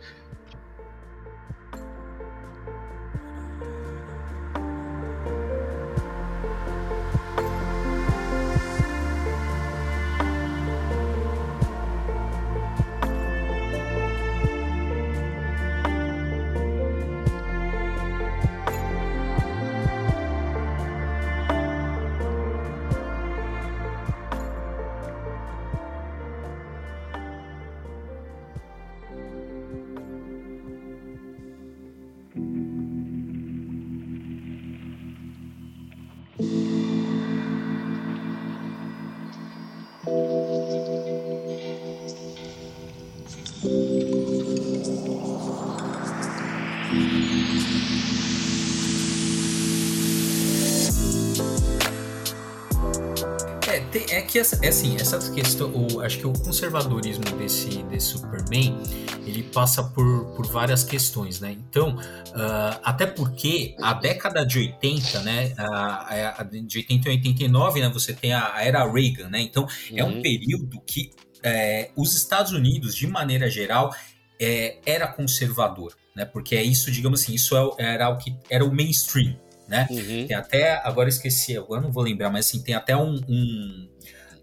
[54.74, 58.76] assim, essa questão, o, acho que o conservadorismo desse, desse Superman,
[59.24, 61.52] ele passa por, por várias questões, né?
[61.52, 67.80] Então, uh, até porque a década de 80, né, a, a, de 80 a 89,
[67.82, 69.40] né, você tem a, a era Reagan, né?
[69.42, 69.96] Então, uhum.
[69.96, 70.22] é um uhum.
[70.22, 73.94] período que é, os Estados Unidos, de maneira geral,
[74.40, 76.24] é, era conservador, né?
[76.24, 79.86] Porque é isso, digamos assim, isso é, era o que era o mainstream, né?
[79.88, 80.26] Uhum.
[80.26, 83.93] Tem até, agora esqueci, agora não vou lembrar, mas assim, tem até um, um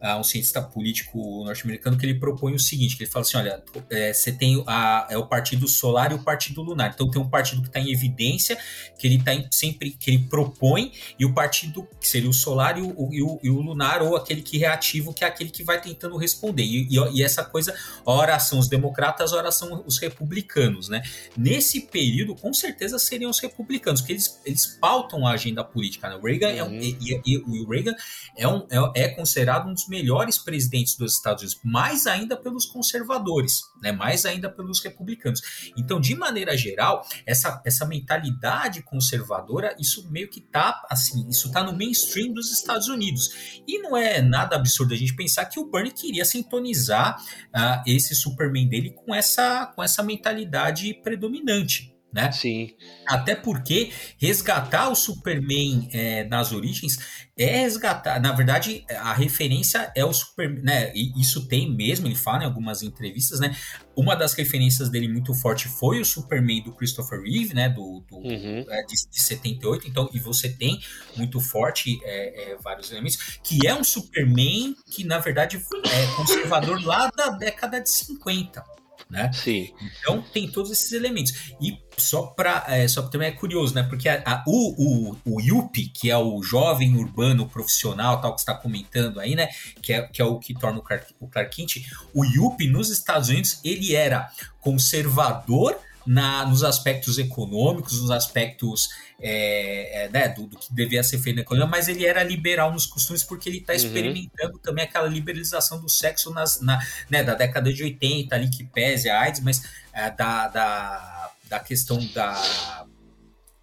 [0.02, 3.64] uh, um cientista político norte-americano que ele propõe o seguinte, que ele fala assim, olha,
[3.90, 6.92] é, você tem a, é o partido solar e o partido lunar.
[6.94, 8.58] Então tem um partido que está em evidência,
[8.98, 12.82] que ele está sempre que ele propõe, e o partido que seria o solar e
[12.82, 15.80] o, e o, e o lunar, ou aquele que reativo, que é aquele que vai
[15.80, 16.64] tentando responder.
[16.64, 17.76] E, e, essa coisa,
[18.06, 21.02] ora são os democratas, ora são os republicanos, né?
[21.38, 26.10] Nesse período, com certeza seriam os republicanos, porque eles, eles pautam a agenda política.
[26.10, 26.16] Né?
[26.16, 26.56] O Reagan uhum.
[26.56, 27.22] é um, uhum.
[27.26, 27.94] e, o Reagan
[28.36, 32.66] é, um, é, é considerado um dos melhores presidentes dos Estados Unidos, mais ainda pelos
[32.66, 33.92] conservadores, né?
[33.92, 35.42] mais ainda pelos republicanos.
[35.78, 41.62] Então, de maneira geral, essa, essa mentalidade conservadora, isso meio que tá assim, isso tá
[41.62, 43.62] no mainstream dos Estados Unidos.
[43.68, 47.22] E não é nada absurdo a gente pensar que o Bernie queria sintonizar
[47.54, 52.32] uh, esse Superman dele com essa, com essa mentalidade predominante né?
[52.32, 52.72] Sim.
[53.08, 56.98] Até porque resgatar o Superman é, nas origens
[57.38, 58.20] é resgatar.
[58.20, 60.92] Na verdade, a referência é o Superman, né?
[60.94, 63.56] E isso tem mesmo, ele fala em algumas entrevistas, né?
[63.96, 67.70] Uma das referências dele muito forte foi o Superman do Christopher Reeve, né?
[67.70, 68.66] Do, do uhum.
[68.70, 69.88] é, de, de 78.
[69.88, 70.80] Então, e você tem
[71.16, 76.84] muito forte é, é, vários elementos, que é um Superman que, na verdade, é conservador
[76.84, 79.32] lá da década de 50 né?
[79.34, 79.72] Sim.
[80.00, 81.54] Então tem todos esses elementos.
[81.62, 83.84] E só para é, só também é curioso, né?
[83.84, 88.40] Porque a, a, o, o, o Yuppie, que é o jovem urbano profissional, tal que
[88.40, 89.50] está comentando aí, né?
[89.82, 91.86] Que é, que é o que torna o Clark, o Clark Kent.
[92.14, 98.90] O Yuppie nos Estados Unidos ele era conservador na, nos aspectos econômicos, nos aspectos
[99.20, 102.72] é, é, né, do, do, que devia ser feito na economia, mas ele era liberal
[102.72, 103.78] nos costumes porque ele está uhum.
[103.78, 106.80] experimentando também aquela liberalização do sexo nas, na,
[107.10, 111.60] né, da década de 80, ali que pese a AIDS, mas é, da, da, da
[111.60, 112.86] questão da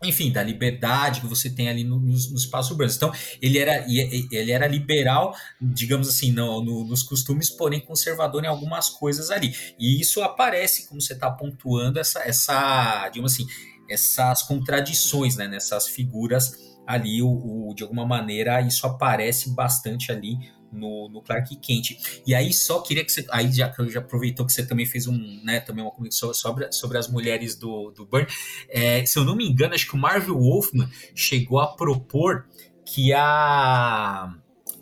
[0.02, 2.92] enfim, da liberdade que você tem ali no, no, no espaço urbano.
[2.94, 8.48] Então, ele era, ele era liberal, digamos assim, no, no, nos costumes, porém conservador em
[8.48, 9.52] algumas coisas ali.
[9.78, 13.46] E isso aparece, como você está pontuando, essa, essa, digamos assim,
[13.90, 16.52] essas contradições né, nessas figuras
[16.86, 20.38] ali, o, o, de alguma maneira, isso aparece bastante ali
[20.72, 21.96] no, no Clark Kent.
[22.26, 23.26] E aí só queria que você.
[23.30, 26.98] Aí já, já aproveitou que você também fez um, né, também uma conexão sobre, sobre
[26.98, 28.26] as mulheres do, do Burn.
[28.68, 32.46] É, se eu não me engano, acho que o Marvel Wolfman chegou a propor
[32.84, 34.34] que a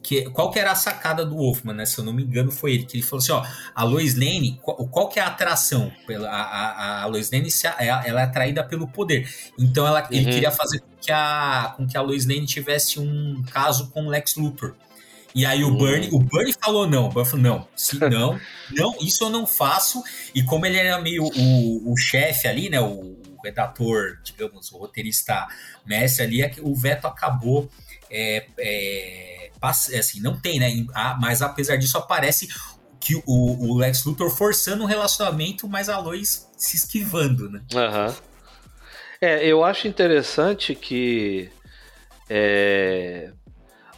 [0.07, 1.85] que, qual que era a sacada do Wolfman, né?
[1.85, 4.57] Se eu não me engano, foi ele, que ele falou assim: ó, a Lois Lane,
[4.63, 5.91] qual, qual que é a atração?
[6.07, 9.29] Pela, a, a, a Lois Lane se, ela é atraída pelo poder.
[9.59, 10.09] Então ela, uhum.
[10.13, 14.07] ele queria fazer com que, a, com que a Lois Lane tivesse um caso com
[14.07, 14.77] Lex Luthor.
[15.37, 18.97] E aí o Bernie, o Bernie falou não, o Bernie falou não, se não, não,
[19.03, 20.03] isso eu não faço.
[20.35, 25.47] E como ele era meio o, o chefe ali, né, o, redator, digamos, o roteirista
[25.85, 27.71] mestre ali, é o veto acabou
[28.11, 29.51] é, é,
[29.99, 30.73] assim, não tem, né?
[31.21, 32.49] Mas apesar disso aparece
[32.99, 37.61] que o, o Lex Luthor forçando um relacionamento, mas a Lois se esquivando, né?
[37.75, 38.15] Uhum.
[39.21, 41.51] É, eu acho interessante que
[42.29, 43.33] é,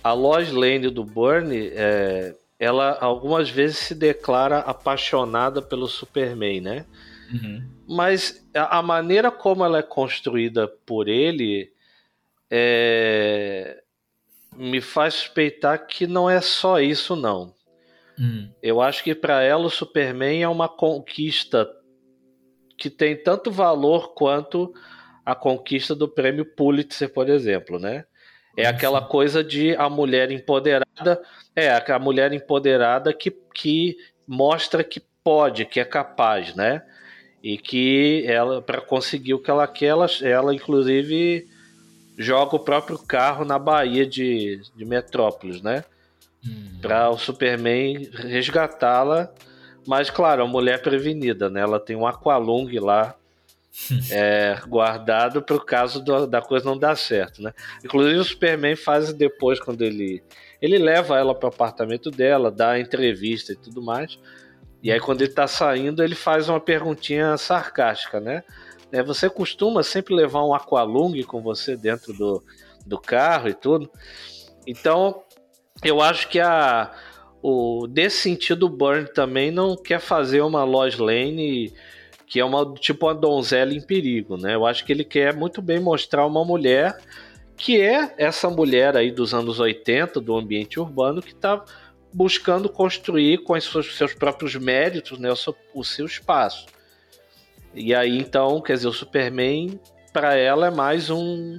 [0.02, 6.86] a Lois Lane do Burnie, é, ela algumas vezes se declara apaixonada pelo Superman, né?
[7.32, 7.62] Uhum.
[7.86, 11.70] Mas a, a, maneira como ela é construída por ele
[12.50, 13.82] é,
[14.56, 17.54] me faz suspeitar que não é só isso, não.
[18.18, 18.50] Hum.
[18.62, 21.68] Eu acho que para ela o Superman é uma conquista
[22.76, 24.72] que tem tanto valor quanto
[25.24, 28.04] a conquista do prêmio Pulitzer, por exemplo, né?
[28.58, 31.22] É aquela coisa de a mulher empoderada,
[31.54, 33.96] é a mulher empoderada que, que
[34.26, 36.82] mostra que pode, que é capaz, né?
[37.40, 41.46] E que ela, para conseguir o que ela quer, ela, ela inclusive
[42.18, 45.84] joga o próprio carro na Baía de, de Metrópolis, né?
[46.44, 46.78] Hum.
[46.82, 49.32] Para o Superman resgatá-la.
[49.86, 51.60] Mas, claro, a mulher prevenida, né?
[51.60, 53.14] Ela tem um Aqualung lá
[54.10, 57.52] é, guardado para o caso do, da coisa não dar certo, né?
[57.84, 60.22] Inclusive o Superman faz depois quando ele
[60.60, 64.18] ele leva ela para o apartamento dela, dá entrevista e tudo mais.
[64.82, 68.42] E aí quando ele está saindo ele faz uma perguntinha sarcástica, né?
[68.90, 72.42] É, você costuma sempre levar um aqualung com você dentro do,
[72.86, 73.90] do carro e tudo.
[74.66, 75.22] Então
[75.84, 76.92] eu acho que a
[77.40, 81.72] o desse sentido o Burn também não quer fazer uma Lois Lane
[82.28, 84.54] que é uma tipo uma donzela em perigo, né?
[84.54, 86.98] Eu acho que ele quer muito bem mostrar uma mulher
[87.56, 91.64] que é essa mulher aí dos anos 80 do ambiente urbano que está
[92.12, 96.66] buscando construir com os seus, seus próprios méritos né, o, seu, o seu espaço.
[97.74, 99.80] E aí então, quer dizer, o Superman
[100.12, 101.58] para ela é mais um,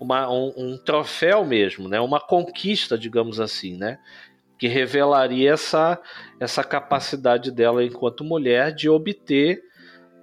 [0.00, 2.00] uma, um, um, troféu mesmo, né?
[2.00, 3.98] Uma conquista, digamos assim, né?
[4.58, 6.00] Que revelaria essa,
[6.40, 9.62] essa capacidade dela enquanto mulher de obter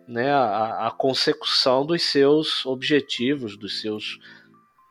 [0.08, 4.20] né, a, a consecução dos seus objetivos, dos seus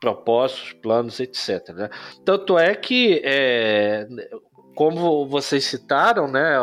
[0.00, 1.68] propósitos, planos, etc.
[1.70, 1.90] Né?
[2.24, 4.06] Tanto é que, é,
[4.74, 6.56] como vocês citaram, né,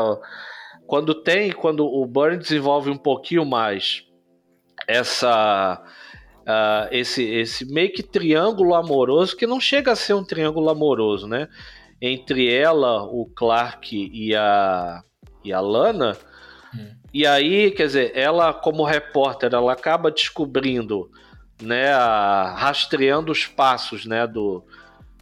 [0.86, 4.04] quando tem, quando o Burn desenvolve um pouquinho mais
[4.88, 5.82] essa
[6.42, 11.28] uh, esse, esse meio que triângulo amoroso, que não chega a ser um triângulo amoroso,
[11.28, 11.48] né?
[12.02, 15.04] entre ela, o Clark e a,
[15.46, 16.18] e a Lana.
[17.14, 21.12] E aí, quer dizer, ela como repórter, ela acaba descobrindo,
[21.62, 24.64] né, a, rastreando os passos, né, do,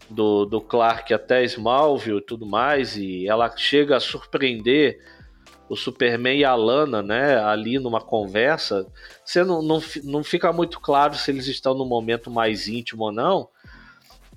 [0.10, 5.00] do, do Clark até Smallville e tudo mais, e ela chega a surpreender
[5.68, 8.88] o Superman e a Lana, né, ali numa conversa,
[9.24, 13.12] você não, não, não fica muito claro se eles estão no momento mais íntimo ou
[13.12, 13.50] não,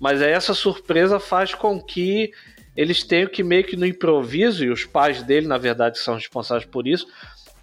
[0.01, 2.33] mas essa surpresa faz com que
[2.77, 6.69] eles tenham que meio que no improviso, e os pais dele, na verdade, são responsáveis
[6.69, 7.07] por isso,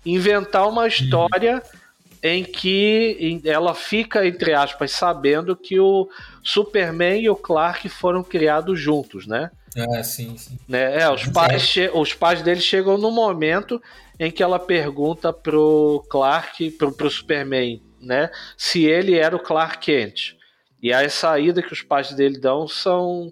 [0.06, 1.80] inventar uma história uhum.
[2.24, 6.10] em que ela fica, entre aspas, sabendo que o
[6.44, 9.52] Superman e o Clark foram criados juntos, né?
[9.76, 10.58] É, sim, sim.
[10.68, 11.00] Né?
[11.02, 13.82] É, os, pais os pais dele chegam no momento
[14.20, 18.30] em que ela pergunta pro Clark, pro, pro Superman, né?
[18.58, 20.36] Se ele era o Clark Kent.
[20.82, 23.32] E a saída que os pais dele dão são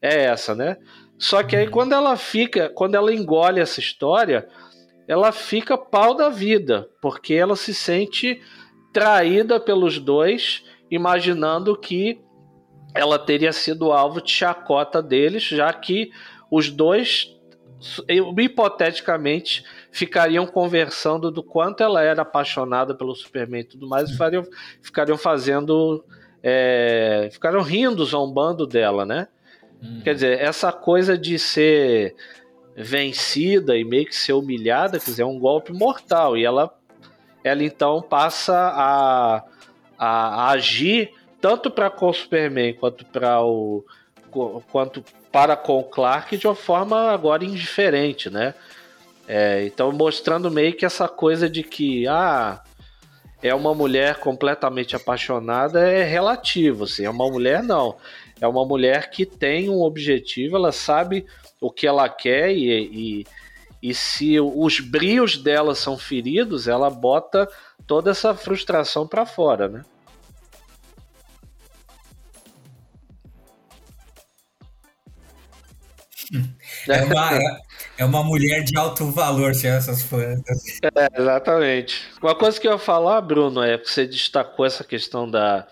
[0.00, 0.76] é essa, né?
[1.18, 1.70] Só que aí uhum.
[1.70, 4.48] quando ela fica, quando ela engole essa história,
[5.06, 8.40] ela fica pau da vida, porque ela se sente
[8.92, 12.20] traída pelos dois, imaginando que
[12.94, 16.10] ela teria sido alvo de chacota deles, já que
[16.50, 17.34] os dois
[18.38, 24.44] hipoteticamente ficariam conversando do quanto ela era apaixonada pelo Superman e tudo mais, e fariam,
[24.80, 26.04] ficariam fazendo.
[26.46, 29.28] É, ficariam rindo, zombando dela, né?
[29.82, 30.00] Hum.
[30.04, 32.14] Quer dizer, essa coisa de ser
[32.76, 36.36] vencida e meio que ser humilhada, quer é um golpe mortal.
[36.36, 36.72] E ela,
[37.42, 39.42] ela então passa a,
[39.98, 41.10] a, a agir
[41.40, 43.84] tanto para com o Superman quanto para o
[44.72, 48.54] quanto para com o Clark de uma forma agora indiferente, né?
[49.28, 52.62] É, então mostrando meio que essa coisa de que ah
[53.42, 57.96] é uma mulher completamente apaixonada é relativo, assim, é uma mulher não,
[58.40, 61.26] é uma mulher que tem um objetivo, ela sabe
[61.60, 63.26] o que ela quer e, e,
[63.82, 67.48] e se os brios dela são feridos, ela bota
[67.86, 69.84] toda essa frustração para fora, né?
[76.88, 77.60] É uma,
[77.96, 80.80] é uma mulher de alto valor, tinha essas plantas.
[80.82, 82.02] É, exatamente.
[82.20, 85.66] Uma coisa que eu ia falar, Bruno, é que você destacou essa questão da,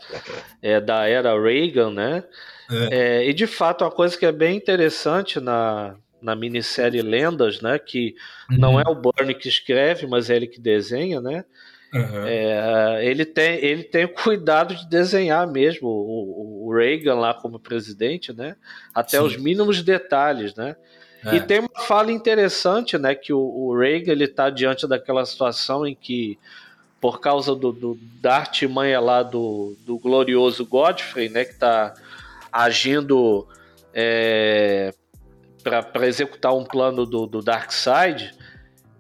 [0.62, 2.24] é, da era Reagan, né?
[2.70, 3.22] É.
[3.22, 7.78] É, e de fato, uma coisa que é bem interessante na, na minissérie Lendas, né?
[7.78, 8.14] Que
[8.50, 8.58] uhum.
[8.58, 11.44] não é o Bernie que escreve, mas é ele que desenha, né?
[11.92, 12.26] Uhum.
[12.26, 17.58] É, ele, tem, ele tem o cuidado de desenhar mesmo o, o Reagan lá como
[17.58, 18.56] presidente, né?
[18.94, 19.24] Até Sim.
[19.24, 20.76] os mínimos detalhes, né?
[21.24, 21.36] É.
[21.36, 23.14] E tem uma fala interessante, né?
[23.14, 26.38] Que o, o Reagan ele está diante daquela situação em que,
[27.00, 31.44] por causa do, do da artimanha lá do, do glorioso Godfrey, né?
[31.44, 31.94] Que está
[32.52, 33.46] agindo
[33.94, 34.92] é,
[35.62, 38.34] para executar um plano do, do Darkseid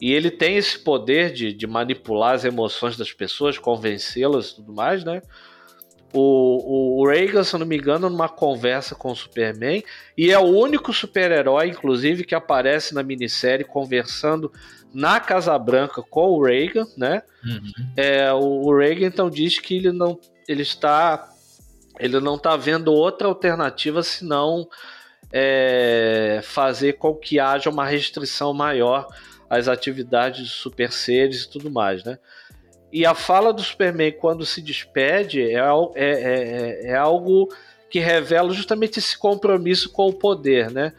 [0.02, 4.72] e ele tem esse poder de, de manipular as emoções das pessoas, convencê-las e tudo
[4.72, 5.22] mais, né?
[6.12, 9.82] O, o Reagan, se não me engano, numa conversa com o Superman,
[10.16, 14.52] e é o único super-herói, inclusive, que aparece na minissérie conversando
[14.92, 17.22] na Casa Branca com o Reagan, né?
[17.44, 17.92] Uhum.
[17.96, 21.30] É, o, o Reagan então diz que ele não ele está
[21.98, 24.68] ele não está vendo outra alternativa senão
[25.32, 29.06] é, fazer com que haja uma restrição maior
[29.48, 32.18] às atividades de super seres e tudo mais, né?
[32.92, 37.48] E a fala do Superman quando se despede é, é, é, é algo
[37.90, 40.92] que revela justamente esse compromisso com o poder, né?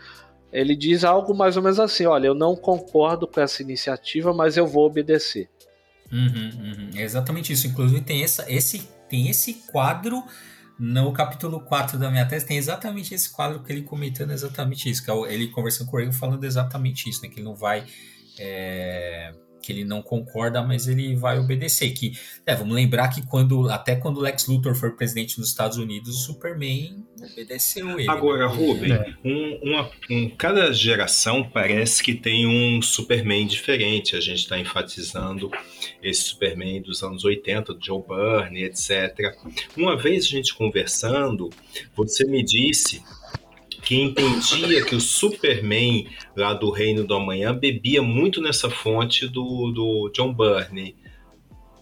[0.51, 4.55] Ele diz algo mais ou menos assim: olha, eu não concordo com essa iniciativa, mas
[4.55, 5.49] eu vou obedecer.
[6.11, 6.89] Uhum, uhum.
[6.95, 7.65] É exatamente isso.
[7.65, 10.23] Inclusive, tem, essa, esse, tem esse quadro
[10.79, 15.03] no capítulo 4 da minha tese, tem exatamente esse quadro que ele comentando exatamente isso,
[15.03, 17.29] que é ele conversando com o Reagan falando exatamente isso, né?
[17.29, 17.85] Que ele não vai.
[18.37, 19.12] É,
[19.63, 21.91] que ele não concorda, mas ele vai obedecer.
[21.91, 22.11] Que,
[22.45, 26.19] é, vamos lembrar que quando até quando Lex Luthor foi presidente dos Estados Unidos, o
[26.19, 28.09] Superman obedeceu ele.
[28.09, 28.53] Agora, né?
[28.53, 29.15] Ruben, é.
[29.23, 34.15] um, uma, um, cada geração parece que tem um Superman diferente.
[34.15, 35.49] A gente está enfatizando
[36.01, 39.33] esse Superman dos anos 80, do Joe Byrne, etc.
[39.77, 41.49] Uma vez a gente conversando,
[41.95, 43.01] você me disse
[43.83, 49.71] que entendia que o Superman lá do Reino do Amanhã bebia muito nessa fonte do,
[49.71, 50.95] do John Byrne.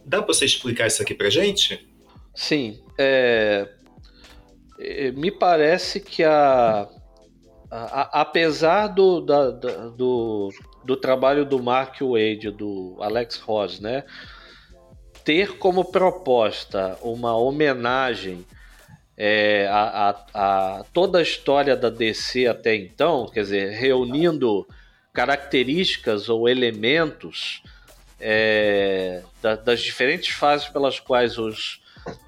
[0.06, 1.88] Dá para você explicar isso aqui para gente?
[2.34, 2.82] Sim.
[2.98, 3.70] É...
[4.80, 6.88] é me parece que a,
[7.70, 10.50] a, a apesar do, da, da, do,
[10.84, 14.04] do trabalho do Mark Wade, do Alex Ross, né,
[15.24, 18.44] ter como proposta uma homenagem
[19.18, 24.68] é, a, a, a, toda a história da DC até então, quer dizer, reunindo
[25.14, 27.62] características ou elementos
[28.20, 31.82] é, da, das diferentes fases pelas quais os,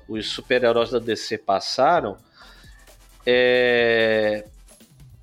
[0.08, 2.18] os super-heróis da DC passaram,
[3.26, 4.46] é,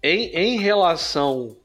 [0.02, 1.56] em, em relação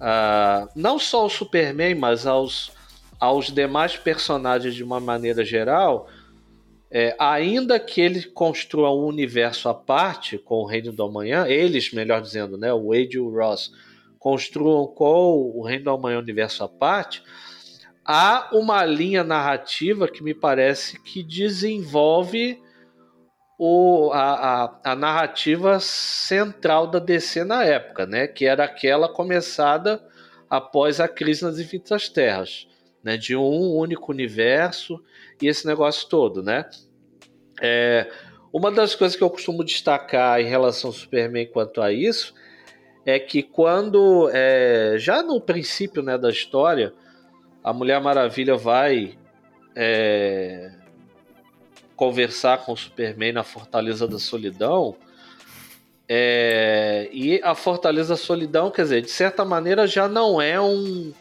[0.00, 2.72] a, não só ao Superman, mas aos,
[3.18, 6.08] aos demais personagens de uma maneira geral,
[6.90, 11.92] é, ainda que ele construa um universo à parte com o Reino do Amanhã, eles,
[11.92, 13.72] melhor dizendo, né, o Wade e o Ross,
[14.18, 17.22] construam com o Reino do Amanhã universo à parte,
[18.04, 22.60] há uma linha narrativa que me parece que desenvolve
[23.58, 28.26] o, a, a, a, narrativa central da DC na época, né?
[28.26, 30.02] Que era aquela começada
[30.48, 32.68] após a crise nas Infinitas Terras,
[33.02, 33.16] né?
[33.16, 35.02] De um único universo
[35.40, 36.68] e esse negócio todo, né?
[37.60, 38.10] É,
[38.52, 42.34] uma das coisas que eu costumo destacar em relação ao Superman quanto a isso
[43.04, 46.92] é que quando é, já no princípio né, da história
[47.62, 49.16] a Mulher Maravilha vai
[49.74, 50.70] é,
[51.96, 54.96] conversar com o Superman na Fortaleza da Solidão.
[56.08, 61.12] É, e a Fortaleza da Solidão, quer dizer, de certa maneira já não é um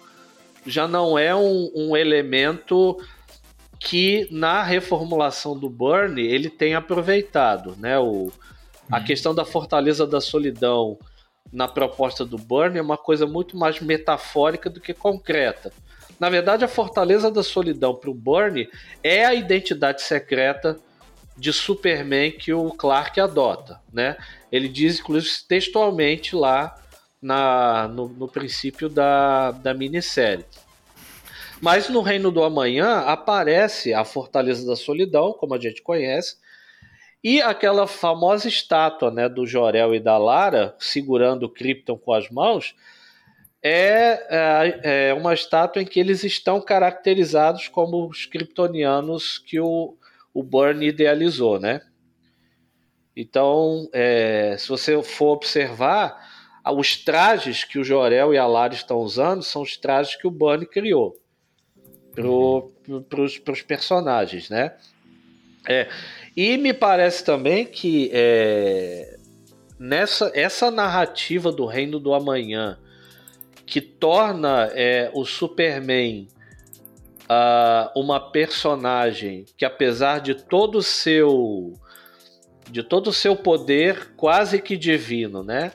[0.68, 2.98] já não é um, um elemento
[3.80, 7.98] que na reformulação do Burn ele tem aproveitado, né?
[8.00, 8.32] O,
[8.92, 9.04] a uhum.
[9.04, 10.98] questão da Fortaleza da Solidão
[11.52, 15.72] na proposta do Burn é uma coisa muito mais metafórica do que concreta.
[16.20, 18.70] Na verdade, a Fortaleza da Solidão para o Burnie
[19.04, 20.78] é a identidade secreta
[21.38, 24.16] de Superman que o Clark adota, né?
[24.52, 26.74] Ele diz, inclusive, textualmente lá
[27.22, 30.46] na, no, no princípio da, da minissérie.
[31.66, 36.38] Mas no Reino do Amanhã aparece a Fortaleza da Solidão, como a gente conhece,
[37.24, 42.30] e aquela famosa estátua né, do Jorel e da Lara segurando o Krypton com as
[42.30, 42.76] mãos
[43.64, 49.98] é, é, é, uma estátua em que eles estão caracterizados como os kryptonianos que o,
[50.36, 51.82] o Burn idealizou, né?
[53.18, 56.16] Então, é, se você for observar,
[56.76, 60.32] os trajes que o Jorel e a Lara estão usando são os trajes que o
[60.32, 61.25] Burn criou
[62.16, 64.74] para os personagens, né?
[65.68, 65.88] É,
[66.36, 69.18] e me parece também que é,
[69.80, 72.78] nessa essa narrativa do Reino do Amanhã
[73.66, 76.28] que torna é, o Superman
[77.26, 81.74] uh, uma personagem que, apesar de todo o seu
[82.70, 85.72] de todo o seu poder quase que divino, né?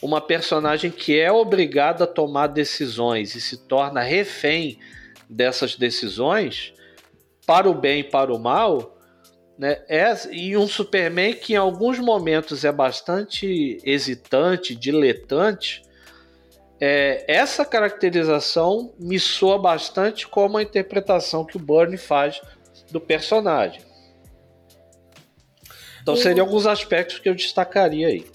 [0.00, 4.78] Uma personagem que é obrigada a tomar decisões e se torna refém
[5.28, 6.72] dessas decisões,
[7.46, 8.96] para o bem e para o mal,
[9.58, 9.82] né?
[9.88, 15.82] É, e um Superman que em alguns momentos é bastante hesitante, diletante,
[16.78, 22.40] é, essa caracterização me soa bastante como a interpretação que o Burnie faz
[22.90, 23.80] do personagem.
[26.02, 28.26] Então seriam alguns aspectos que eu destacaria aí.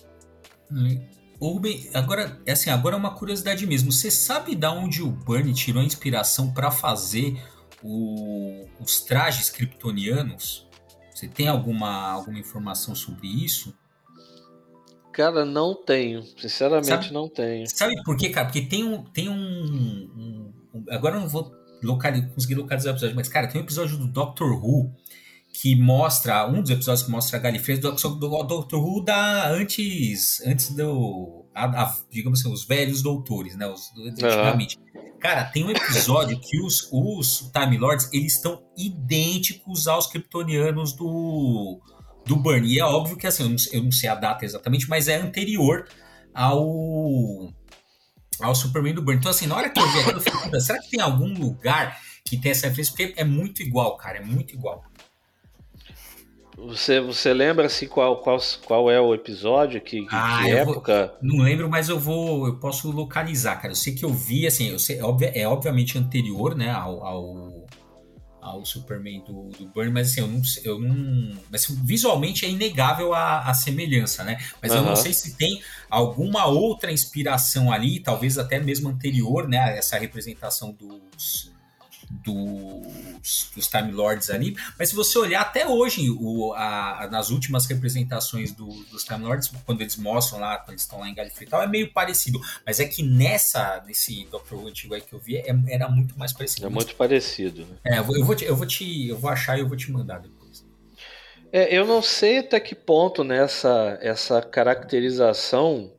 [1.42, 3.92] O Ruben, agora, é assim, agora é uma curiosidade mesmo.
[3.92, 7.42] Você sabe da onde o Burnie tirou a inspiração para fazer
[7.84, 10.70] o, os trajes kryptonianos?
[11.12, 13.76] Você tem alguma, alguma informação sobre isso?
[15.12, 16.22] Cara, não tenho.
[16.38, 17.68] Sinceramente, sabe, não tenho.
[17.68, 18.46] Sabe por quê, cara?
[18.46, 19.04] Porque tem um.
[19.04, 23.60] Tem um, um, agora eu não vou localizar, conseguir localizar o episódio, mas, cara, tem
[23.60, 24.96] um episódio do Doctor Who
[25.54, 26.48] que mostra.
[26.48, 30.42] Um dos episódios que mostra a Galifrey do, do Doctor Who da antes.
[30.46, 31.46] Antes do.
[31.54, 33.68] A, a, digamos assim, os velhos doutores, né?
[33.68, 34.78] Os, antigamente.
[34.78, 35.20] Uhum.
[35.20, 41.80] Cara, tem um episódio que os, os Time Lords eles estão idênticos aos kryptonianos do
[42.26, 42.68] do Burn.
[42.68, 45.16] E é óbvio que assim, eu não, eu não sei a data exatamente, mas é
[45.18, 45.88] anterior
[46.34, 47.54] ao
[48.40, 49.20] ao Superman do Burn.
[49.20, 52.00] Então, assim, na hora que eu vi aquilo, eu falei, será que tem algum lugar
[52.26, 52.94] que tem essa referência?
[52.96, 54.84] Porque é muito igual, cara, é muito igual.
[56.68, 59.82] Você, você lembra assim qual, qual, qual é o episódio?
[59.82, 61.18] Que, ah, que época?
[61.22, 62.46] Vou, não lembro, mas eu vou.
[62.48, 63.72] Eu posso localizar, cara.
[63.72, 67.62] Eu sei que eu vi, assim, eu sei, é, é obviamente anterior, né, ao, ao
[68.42, 72.50] ao Superman do, do Burn, mas assim, eu não, eu não mas, assim, visualmente é
[72.50, 74.38] inegável a, a semelhança, né?
[74.60, 74.78] Mas uhum.
[74.78, 79.78] eu não sei se tem alguma outra inspiração ali, talvez até mesmo anterior, né?
[79.78, 81.52] Essa representação dos
[82.24, 84.56] dos, dos Time Lords ali.
[84.78, 89.52] Mas se você olhar até hoje, o, a, nas últimas representações do, dos Time Lords,
[89.66, 92.40] quando eles mostram lá, quando eles estão lá em Gallifrey tal, é meio parecido.
[92.66, 96.18] Mas é que nessa, nesse Doctor Who antigo aí que eu vi, é, era muito
[96.20, 96.68] mais parecido.
[96.68, 97.66] É muito parecido.
[97.66, 97.78] Né?
[97.86, 99.08] É, eu vou, eu vou, te, eu vou te.
[99.08, 100.66] Eu vou achar e eu vou te mandar depois.
[101.52, 105.92] É, eu não sei até que ponto nessa essa caracterização,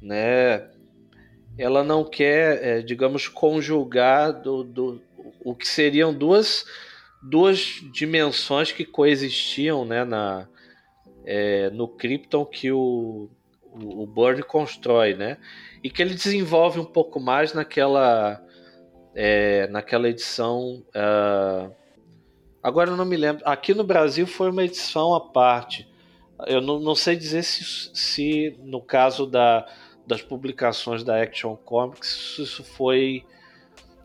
[0.00, 0.68] né,
[1.56, 5.00] ela não quer, é, digamos, conjugar do, do,
[5.44, 6.64] o que seriam duas,
[7.22, 10.48] duas dimensões que coexistiam, né, na,
[11.24, 13.30] é, no Krypton que o,
[13.62, 15.38] o, o Burn constrói, né,
[15.82, 18.42] e que ele desenvolve um pouco mais naquela
[19.14, 21.72] é, naquela edição uh,
[22.64, 23.42] Agora eu não me lembro.
[23.44, 25.86] Aqui no Brasil foi uma edição à parte.
[26.46, 29.66] Eu não, não sei dizer se, se no caso da,
[30.06, 33.22] das publicações da Action Comics isso foi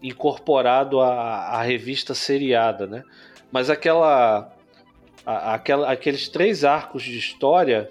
[0.01, 3.03] incorporado à, à revista seriada, né?
[3.51, 4.51] Mas aquela,
[5.25, 7.89] a, aquela, aqueles três arcos de história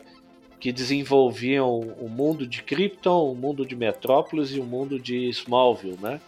[0.60, 5.98] que desenvolviam o mundo de Krypton, o mundo de Metrópolis e o mundo de Smallville,
[6.00, 6.20] né?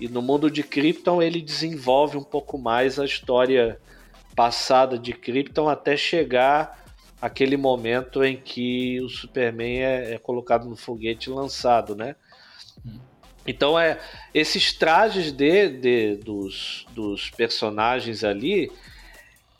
[0.00, 3.78] E no mundo de Krypton ele desenvolve um pouco mais a história
[4.34, 6.84] passada de Krypton até chegar
[7.20, 12.14] aquele momento em que o Superman é, é colocado no foguete lançado, né?
[13.46, 13.98] Então é
[14.34, 18.70] esses trajes de, de dos, dos personagens ali,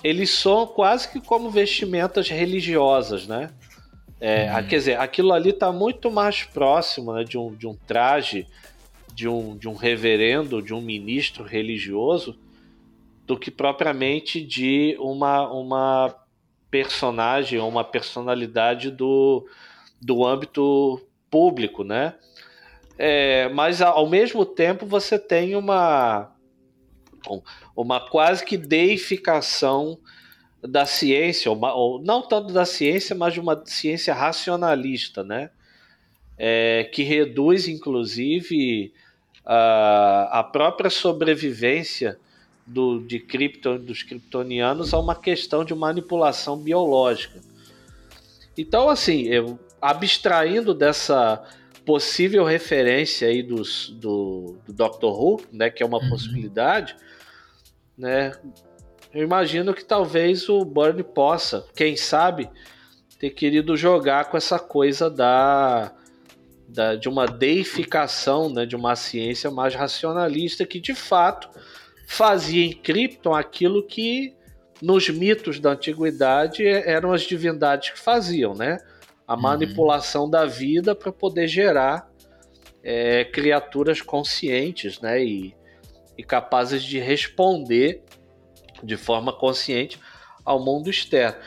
[0.02, 3.50] eles são quase que como vestimentas religiosas, né?
[4.20, 4.66] É, uhum.
[4.66, 8.46] Quer dizer, aquilo ali está muito mais próximo né, de, um, de um traje
[9.16, 12.38] de um, de um reverendo, de um ministro religioso,
[13.26, 16.14] do que propriamente de uma, uma
[16.70, 19.48] personagem ou uma personalidade do,
[20.00, 22.14] do âmbito público, né?
[22.98, 26.32] É, mas ao mesmo tempo você tem uma,
[27.76, 29.98] uma quase que deificação
[30.62, 35.50] da ciência, ou, ou não tanto da ciência, mas de uma ciência racionalista, né?
[36.38, 38.92] É, que reduz, inclusive,
[39.44, 42.18] a, a própria sobrevivência
[42.66, 47.40] do, de Krypton, dos kryptonianos a uma questão de manipulação biológica.
[48.58, 51.42] Então, assim, eu, abstraindo dessa
[51.86, 56.08] possível referência aí dos, do, do Doctor Who, né, que é uma uhum.
[56.10, 56.96] possibilidade,
[57.96, 58.32] né,
[59.14, 62.50] eu imagino que talvez o Burn possa, quem sabe,
[63.18, 65.92] ter querido jogar com essa coisa da
[66.68, 71.48] da, de uma deificação né, de uma ciência mais racionalista que de fato
[72.08, 74.34] fazia em Krypton aquilo que
[74.82, 78.78] nos mitos da antiguidade eram as divindades que faziam, né?
[79.26, 79.40] A uhum.
[79.40, 82.10] manipulação da vida para poder gerar
[82.82, 85.22] é, criaturas conscientes, né?
[85.22, 85.54] E,
[86.16, 88.02] e capazes de responder
[88.82, 89.98] de forma consciente
[90.44, 91.38] ao mundo externo.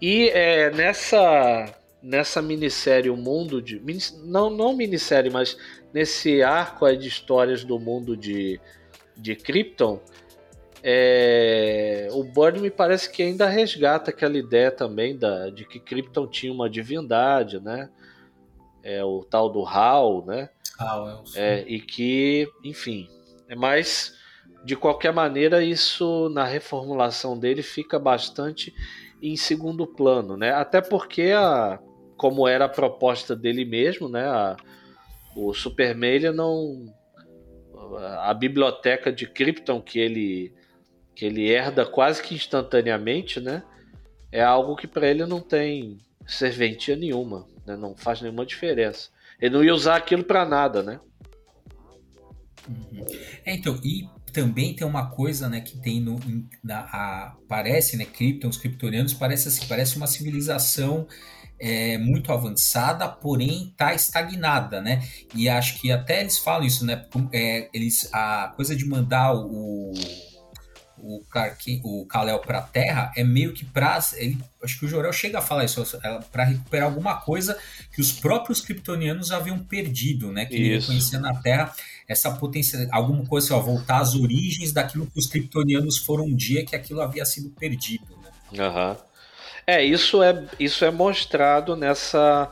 [0.00, 1.74] E é, nessa
[2.06, 3.82] nessa minissérie O Mundo de.
[4.24, 5.56] Não, não minissérie, mas
[5.92, 8.60] nesse arco de histórias do mundo de,
[9.16, 10.00] de Krypton,
[10.88, 16.28] é, o Burn me parece que ainda resgata aquela ideia também da, de que Krypton
[16.28, 17.90] tinha uma divindade, né?
[18.84, 20.48] É, o tal do Hal, né?
[21.34, 23.08] É, é, e que, enfim,
[23.48, 24.14] é mais
[24.64, 28.72] de qualquer maneira isso na reformulação dele fica bastante
[29.20, 30.52] em segundo plano, né?
[30.52, 31.80] Até porque a,
[32.16, 34.24] como era a proposta dele mesmo, né?
[34.24, 34.56] A,
[35.34, 36.94] o Superman não
[38.20, 40.54] a biblioteca de Krypton que ele
[41.16, 43.62] que ele herda quase que instantaneamente, né?
[44.30, 47.74] É algo que para ele não tem serventia nenhuma, né?
[47.74, 49.08] Não faz nenhuma diferença.
[49.40, 51.00] Ele não ia usar aquilo para nada, né?
[52.68, 53.06] Uhum.
[53.46, 56.20] É, então, e também tem uma coisa, né, que tem no
[56.62, 61.06] na, a, parece, né, Krypton, os kryptonianos parece assim, parece uma civilização
[61.58, 65.02] é, muito avançada, porém está estagnada, né?
[65.34, 67.06] E acho que até eles falam isso, né?
[67.32, 69.94] É, eles, a coisa de mandar o,
[71.06, 71.22] o,
[71.84, 75.38] o Kal-El para a Terra é meio que para ele, acho que o Jorel chega
[75.38, 77.58] a falar isso é, para recuperar alguma coisa
[77.94, 80.44] que os próprios kryptonianos haviam perdido, né?
[80.44, 81.72] Que ele conhecia na Terra
[82.08, 86.64] essa potência, alguma coisa, ó, voltar às origens daquilo que os kryptonianos foram um dia
[86.64, 88.06] que aquilo havia sido perdido.
[88.52, 88.64] Né?
[88.64, 88.96] Aham.
[89.66, 92.50] É, isso é, isso é mostrado nessa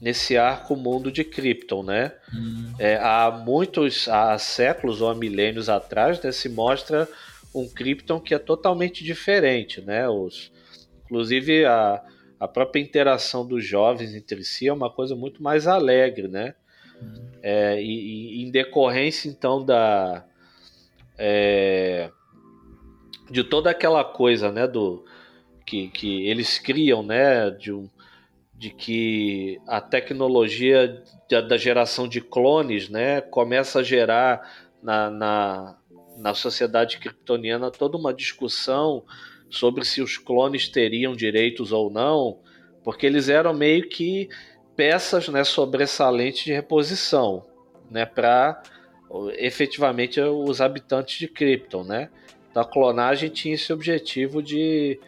[0.00, 2.12] nesse arco mundo de Krypton, né?
[2.32, 2.74] Hum.
[2.78, 7.08] É, há muitos, há séculos ou há milênios atrás, né, se mostra
[7.54, 10.08] um Krypton que é totalmente diferente, né?
[10.08, 10.52] Os,
[11.04, 12.02] inclusive a,
[12.40, 16.54] a própria interação dos jovens entre si é uma coisa muito mais alegre, né?
[17.02, 17.14] Hum.
[17.42, 20.24] É, e, e, em decorrência então da
[21.18, 22.10] é,
[23.30, 24.66] de toda aquela coisa, né?
[24.66, 25.04] Do
[25.64, 27.88] que, que eles criam, né, de, um,
[28.54, 34.48] de que a tecnologia da, da geração de clones, né, começa a gerar
[34.82, 35.78] na, na,
[36.16, 39.04] na sociedade kryptoniana toda uma discussão
[39.50, 42.38] sobre se os clones teriam direitos ou não,
[42.82, 44.28] porque eles eram meio que
[44.76, 47.44] peças né, sobressalentes de reposição
[47.90, 48.62] né, para
[49.38, 51.84] efetivamente os habitantes de Krypton.
[51.84, 52.10] Né?
[52.50, 54.98] Então a clonagem tinha esse objetivo de,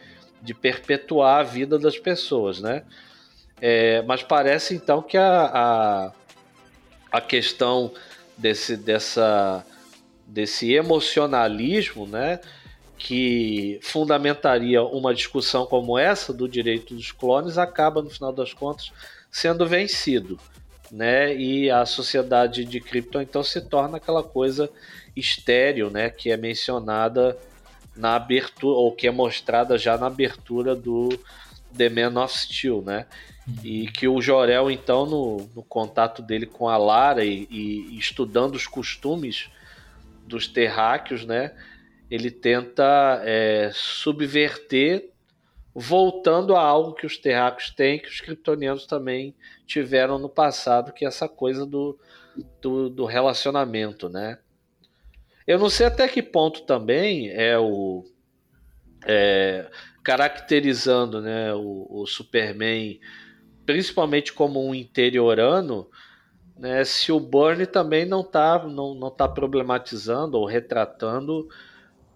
[0.41, 2.61] de perpetuar a vida das pessoas.
[2.61, 2.85] Né?
[3.61, 6.13] É, mas parece então que a, a,
[7.11, 7.93] a questão
[8.37, 9.65] desse, dessa,
[10.27, 12.41] desse emocionalismo, né,
[12.99, 18.93] que fundamentaria uma discussão como essa do direito dos clones, acaba no final das contas
[19.31, 20.39] sendo vencido,
[20.91, 21.35] né?
[21.37, 24.71] E a sociedade de Krypton então se torna aquela coisa
[25.15, 27.37] estéreo, né, que é mencionada
[27.95, 31.09] na abertura ou que é mostrada já na abertura do
[31.77, 33.07] The Man of Steel, né?
[33.63, 38.57] E que o Jorel, então, no, no contato dele com a Lara e, e, estudando
[38.57, 39.49] os costumes
[40.27, 41.55] dos terráqueos, né?
[42.11, 45.11] Ele tenta é, subverter,
[45.75, 49.35] voltando a algo que os terráqueos têm, que os kryptonianos também
[49.67, 51.99] tiveram no passado, que é essa coisa do,
[52.61, 54.39] do, do relacionamento, né?
[55.47, 58.05] Eu não sei até que ponto também é o.
[59.09, 59.71] É,
[60.03, 62.99] caracterizando né, o, o Superman
[63.67, 65.89] principalmente como um interiorano,
[66.59, 71.49] né, se o Burnie também não está não, não tá problematizando ou retratando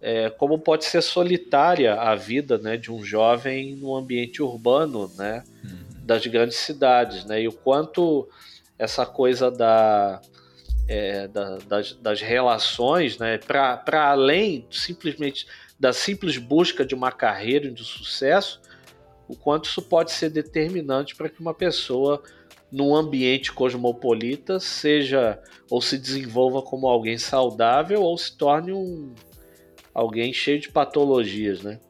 [0.00, 5.44] é, como pode ser solitária a vida né, de um jovem no ambiente urbano né,
[5.62, 6.06] uhum.
[6.06, 8.26] das grandes cidades, né, e o quanto
[8.78, 10.20] essa coisa da,
[10.88, 15.46] é, da das, das, relações, né, para além simplesmente
[15.78, 18.60] da simples busca de uma carreira e de sucesso,
[19.28, 22.22] o quanto isso pode ser determinante para que uma pessoa
[22.70, 25.40] num ambiente cosmopolita seja
[25.70, 29.14] ou se desenvolva como alguém saudável ou se torne um
[29.94, 31.80] alguém cheio de patologias, né?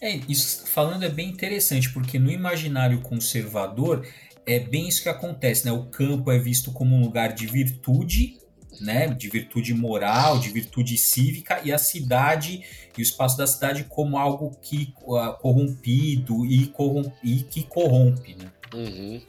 [0.00, 4.06] É, isso falando é bem interessante, porque no imaginário conservador
[4.46, 5.72] é bem isso que acontece, né?
[5.72, 8.40] O campo é visto como um lugar de virtude
[8.80, 12.64] né, de virtude moral, de virtude cívica, e a cidade
[12.96, 18.34] e o espaço da cidade como algo que uh, corrompido e, corrom e que corrompe.
[18.34, 18.50] Né?
[18.74, 19.20] Uhum.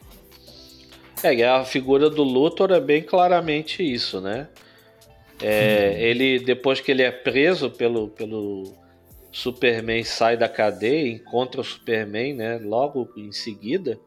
[1.24, 4.48] É, a figura do Luthor é bem claramente isso, né?
[5.42, 8.76] É, ele depois que ele é preso pelo, pelo
[9.32, 12.60] Superman sai da cadeia, encontra o Superman, né?
[12.60, 14.00] Logo em seguida,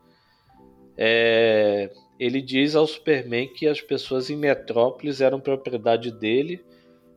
[0.97, 6.65] é, ele diz ao Superman que as pessoas em Metrópolis eram propriedade dele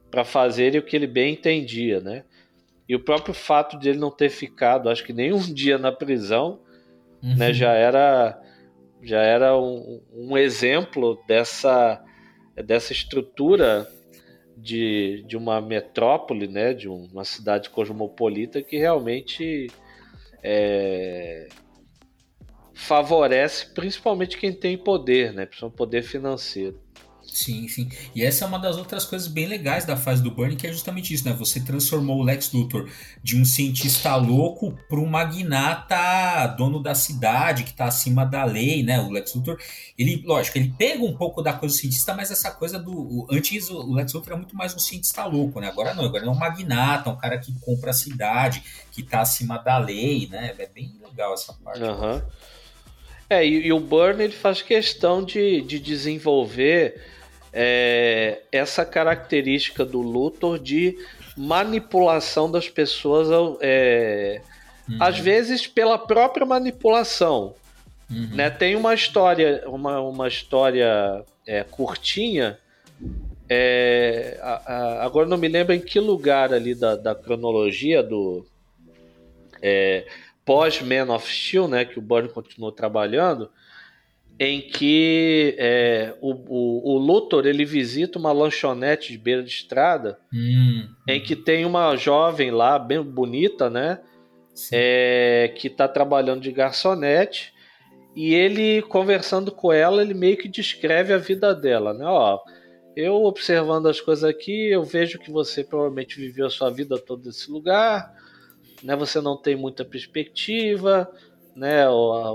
[0.09, 2.23] para fazerem o que ele bem entendia, né?
[2.87, 5.91] E o próprio fato de ele não ter ficado, acho que nem um dia na
[5.91, 6.59] prisão,
[7.21, 7.37] né, uhum.
[7.37, 8.41] né, já era
[9.07, 12.03] já era um, um, exemplo dessa
[12.65, 13.87] dessa estrutura
[14.55, 19.67] de, de uma metrópole, né, de uma cidade cosmopolita que realmente
[20.43, 21.47] é,
[22.73, 25.47] favorece principalmente quem tem poder, né?
[25.75, 26.79] Poder financeiro.
[27.31, 27.89] Sim, sim.
[28.15, 30.71] E essa é uma das outras coisas bem legais da fase do Burnie, que é
[30.71, 31.33] justamente isso, né?
[31.33, 32.89] Você transformou o Lex Luthor
[33.21, 38.83] de um cientista louco para um magnata dono da cidade, que está acima da lei,
[38.83, 38.99] né?
[38.99, 39.57] O Lex Luthor,
[39.97, 43.27] ele, lógico, ele pega um pouco da coisa do cientista, mas essa coisa do.
[43.29, 45.67] Antes o Lex Luthor era muito mais um cientista louco, né?
[45.67, 49.57] Agora não, agora é um magnata, um cara que compra a cidade, que está acima
[49.57, 50.55] da lei, né?
[50.57, 51.83] É bem legal essa parte.
[51.83, 52.15] Aham.
[52.15, 52.21] Uhum.
[53.29, 57.01] É, e, e, o Burn ele faz questão de, de desenvolver
[57.59, 60.95] é, essa característica do Luthor de
[61.35, 64.43] manipulação das pessoas, é,
[64.87, 64.97] uhum.
[64.99, 67.55] às vezes pela própria manipulação.
[68.11, 68.29] Uhum.
[68.35, 68.51] Né?
[68.51, 72.59] Tem uma história, uma, uma história é, curtinha.
[73.49, 78.45] É, a, a, agora não me lembro em que lugar ali da, da cronologia do.
[79.63, 80.05] É,
[80.45, 83.49] pós Man of Steel, né, que o Burn continuou trabalhando,
[84.39, 90.19] em que é, o, o, o, Luthor ele visita uma lanchonete de beira de estrada,
[90.31, 90.87] hum.
[91.07, 93.99] em que tem uma jovem lá, bem bonita, né,
[94.71, 97.53] é, que está trabalhando de garçonete,
[98.15, 102.39] e ele conversando com ela, ele meio que descreve a vida dela, né, ó,
[102.95, 107.27] eu observando as coisas aqui, eu vejo que você provavelmente viveu a sua vida toda
[107.27, 108.11] nesse lugar,
[108.81, 108.95] né?
[108.95, 111.07] Você não tem muita perspectiva,
[111.55, 111.85] né?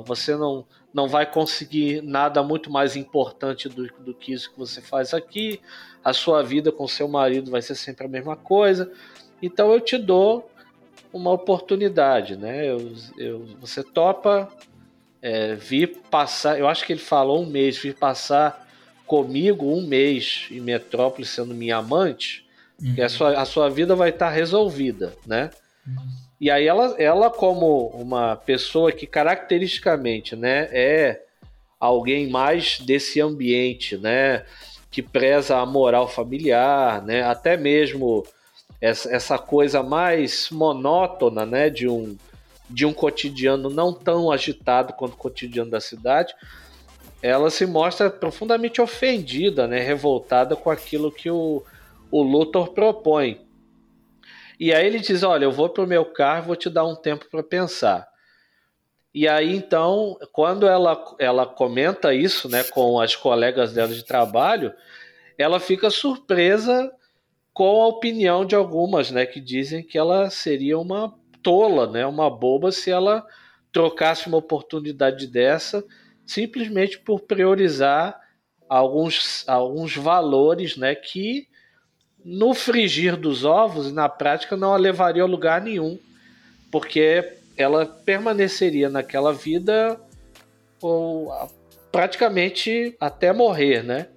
[0.07, 4.81] Você não, não vai conseguir nada muito mais importante do, do que isso que você
[4.81, 5.61] faz aqui.
[6.05, 8.93] A sua vida com seu marido vai ser sempre a mesma coisa.
[9.41, 10.51] Então eu te dou
[11.13, 12.69] uma oportunidade, né?
[12.69, 14.51] Eu, eu, você topa
[15.21, 18.69] é, vir passar, eu acho que ele falou um mês, vir passar
[19.07, 22.47] comigo um mês em Metrópolis sendo minha amante,
[22.83, 22.95] uhum.
[22.95, 25.51] que a sua, a sua vida vai estar resolvida, né?
[26.43, 31.23] E aí ela, ela como uma pessoa que caracteristicamente, né, é
[31.79, 34.45] alguém mais desse ambiente, né,
[34.91, 38.27] que preza a moral familiar, né, até mesmo
[38.81, 42.17] essa, essa coisa mais monótona, né, de um
[42.69, 46.35] de um cotidiano não tão agitado quanto o cotidiano da cidade,
[47.23, 51.63] ela se mostra profundamente ofendida, né, revoltada com aquilo que o,
[52.11, 53.41] o Luthor propõe.
[54.63, 56.95] E aí ele diz: Olha, eu vou para o meu carro, vou te dar um
[56.95, 58.09] tempo para pensar.
[59.13, 64.73] E aí então, quando ela, ela comenta isso né, com as colegas dela de trabalho,
[65.37, 66.93] ela fica surpresa
[67.53, 72.31] com a opinião de algumas, né, que dizem que ela seria uma tola, né, uma
[72.31, 73.27] boba se ela
[73.73, 75.85] trocasse uma oportunidade dessa
[76.25, 78.17] simplesmente por priorizar
[78.69, 81.49] alguns, alguns valores, né, que
[82.25, 85.99] no frigir dos ovos na prática não a levaria a lugar nenhum,
[86.71, 90.01] porque ela permaneceria naquela vida
[90.81, 91.33] ou
[91.91, 94.09] praticamente até morrer, né?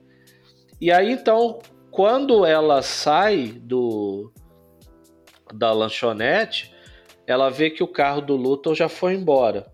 [0.80, 1.60] E aí então,
[1.92, 4.32] quando ela sai do
[5.54, 6.74] da lanchonete,
[7.28, 9.66] ela vê que o carro do Luthor já foi embora.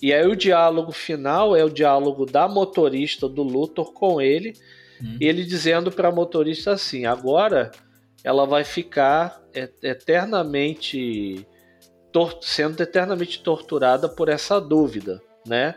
[0.00, 4.54] E aí o diálogo final é o diálogo da motorista do Luthor com ele,
[5.02, 5.16] hum.
[5.20, 7.70] ele dizendo para a motorista assim: agora
[8.24, 9.42] ela vai ficar
[9.82, 11.46] eternamente
[12.40, 15.74] sendo eternamente torturada por essa dúvida, né?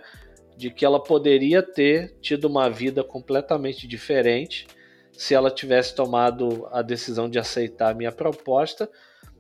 [0.58, 4.68] De que ela poderia ter tido uma vida completamente diferente
[5.12, 8.90] se ela tivesse tomado a decisão de aceitar a minha proposta,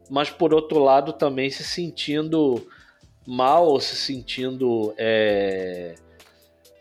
[0.09, 2.67] mas por outro lado também se sentindo
[3.25, 5.95] mal ou se sentindo é,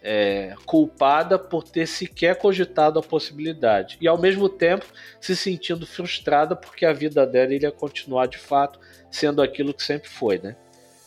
[0.02, 4.86] é, culpada por ter sequer cogitado a possibilidade e ao mesmo tempo
[5.20, 8.80] se sentindo frustrada porque a vida dela iria continuar de fato
[9.10, 10.56] sendo aquilo que sempre foi, né?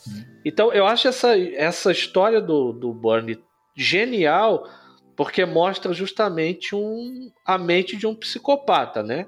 [0.06, 0.24] Hum.
[0.44, 3.42] Então eu acho essa, essa história do, do Burnie
[3.76, 4.68] genial
[5.16, 9.26] porque mostra justamente um, a mente de um psicopata, né?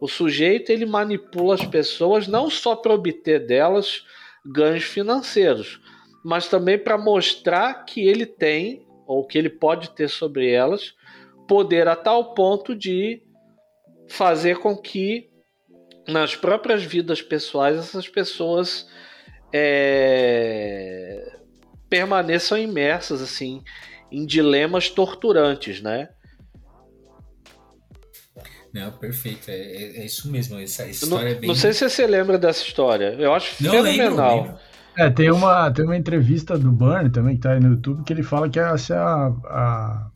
[0.00, 4.04] O sujeito ele manipula as pessoas não só para obter delas
[4.44, 5.80] ganhos financeiros,
[6.24, 10.94] mas também para mostrar que ele tem ou que ele pode ter sobre elas
[11.48, 13.22] poder a tal ponto de
[14.06, 15.30] fazer com que
[16.06, 18.86] nas próprias vidas pessoais essas pessoas
[19.52, 21.36] é,
[21.88, 23.64] permaneçam imersas assim
[24.12, 26.10] em dilemas torturantes, né?
[28.72, 29.50] Não, perfeito.
[29.50, 30.58] É, é, é isso mesmo.
[30.58, 31.48] Essa história não, é bem.
[31.48, 33.16] Não sei se você lembra dessa história.
[33.18, 34.36] Eu acho não, fenomenal.
[34.36, 34.67] Lembro, lembro.
[34.98, 38.12] É, tem uma, tem uma entrevista do Burn também, que tá aí no YouTube, que
[38.12, 40.06] ele fala que essa é a, a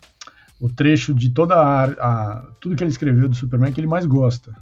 [0.60, 4.06] o trecho de toda a, a, tudo que ele escreveu do Superman que ele mais
[4.06, 4.52] gosta.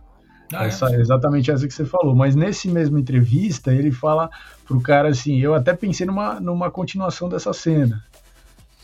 [0.52, 0.68] Ah, é?
[0.68, 1.00] essa, é?
[1.00, 2.14] Exatamente essa que você falou.
[2.14, 4.30] Mas nesse mesmo entrevista, ele fala
[4.66, 8.02] pro cara assim, eu até pensei numa, numa continuação dessa cena.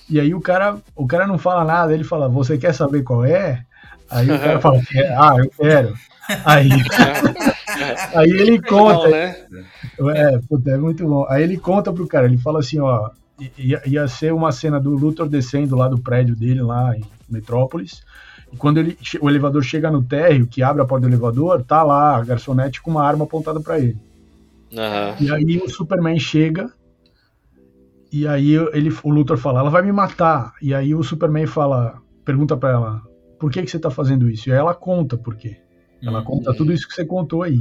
[0.08, 3.24] E aí o cara, o cara não fala nada, ele fala, você quer saber qual
[3.26, 3.64] é?
[4.10, 4.80] Aí o cara fala,
[5.18, 5.94] ah, eu quero.
[6.44, 6.68] Aí,
[8.14, 9.08] aí ele conta.
[9.08, 9.36] né?
[9.98, 11.26] É, puta, é muito bom.
[11.28, 13.10] Aí ele conta pro cara, ele fala assim, ó,
[13.58, 18.02] ia, ia ser uma cena do Luthor descendo lá do prédio dele, lá em Metrópolis.
[18.52, 21.82] E quando ele, o elevador chega no térreo, que abre a porta do elevador, tá
[21.82, 23.96] lá a garçonete com uma arma apontada para ele.
[24.72, 25.26] Uhum.
[25.26, 26.70] E aí o Superman chega,
[28.12, 30.54] e aí ele, o Luthor fala, ela vai me matar.
[30.62, 33.02] E aí o Superman fala, pergunta para ela,
[33.38, 34.48] por que, que você tá fazendo isso?
[34.48, 35.56] E aí ela conta por quê.
[36.02, 36.24] Ela uhum.
[36.24, 37.60] conta tudo isso que você contou aí.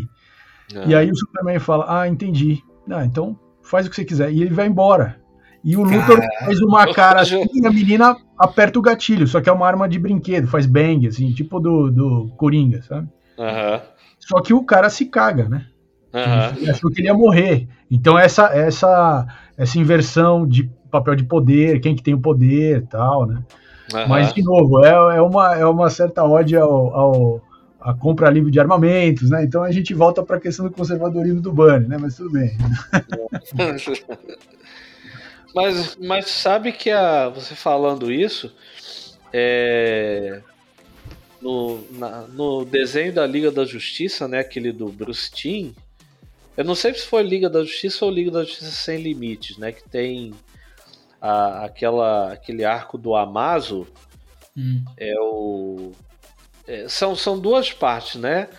[0.73, 0.89] Uhum.
[0.89, 2.61] E aí o Superman fala, ah, entendi.
[2.89, 4.31] Ah, então faz o que você quiser.
[4.31, 5.19] E ele vai embora.
[5.63, 9.49] E o Luthor faz uma cara assim, e a menina aperta o gatilho, só que
[9.49, 13.07] é uma arma de brinquedo, faz bang, assim, tipo do, do Coringa, sabe?
[13.37, 13.81] Uhum.
[14.19, 15.65] Só que o cara se caga, né?
[16.13, 16.57] Uhum.
[16.61, 17.67] Ele achou que ele ia morrer.
[17.89, 19.25] Então essa, essa,
[19.57, 23.43] essa inversão de papel de poder, quem que tem o poder tal, né?
[23.93, 24.07] Uhum.
[24.07, 27.41] Mas, de novo, é, é, uma, é uma certa ódio ao, ao
[27.85, 29.43] a compra livre de armamentos, né?
[29.43, 31.99] Então a gente volta para a questão do conservadorismo do Bunny, né?
[31.99, 32.57] Mas tudo bem.
[35.53, 38.51] mas, mas sabe que a, você falando isso,
[39.31, 40.41] é,
[41.39, 44.39] no, na, no desenho da Liga da Justiça, né?
[44.39, 45.71] Aquele do Bruce Timm,
[46.57, 49.71] eu não sei se foi Liga da Justiça ou Liga da Justiça Sem Limites, né?
[49.71, 50.33] Que tem
[51.21, 53.85] a, aquela, aquele arco do Amazo.
[54.57, 54.83] Hum.
[54.97, 55.91] É o
[56.87, 58.49] são, são duas partes, né?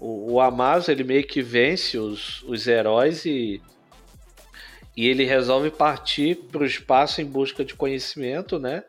[0.00, 3.60] O, o Amazo, ele meio que vence os, os heróis e,
[4.96, 8.82] e ele resolve partir para o espaço em busca de conhecimento, né?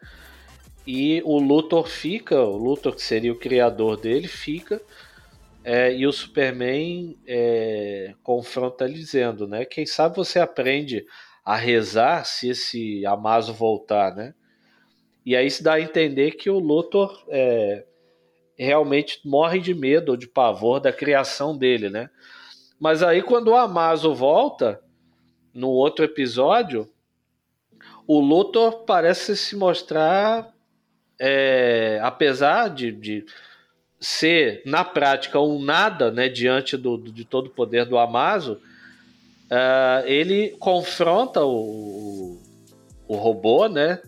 [0.85, 4.81] E o Luthor fica, o Luthor que seria o criador dele, fica
[5.63, 9.63] é, e o Superman é, confronta ele dizendo, né?
[9.63, 11.05] Quem sabe você aprende
[11.43, 14.33] a rezar se esse Amazo voltar, né?
[15.25, 17.85] E aí se dá a entender que o Luthor é,
[18.57, 22.09] realmente morre de medo ou de pavor da criação dele, né?
[22.79, 24.81] Mas aí quando o Amazo volta,
[25.53, 26.89] no outro episódio,
[28.07, 30.51] o Luthor parece se mostrar,
[31.19, 33.25] é, apesar de, de,
[33.99, 38.59] ser na prática um nada, né, diante do, de todo o poder do Amazo,
[39.49, 42.37] uh, ele confronta o,
[43.07, 44.01] o robô, né,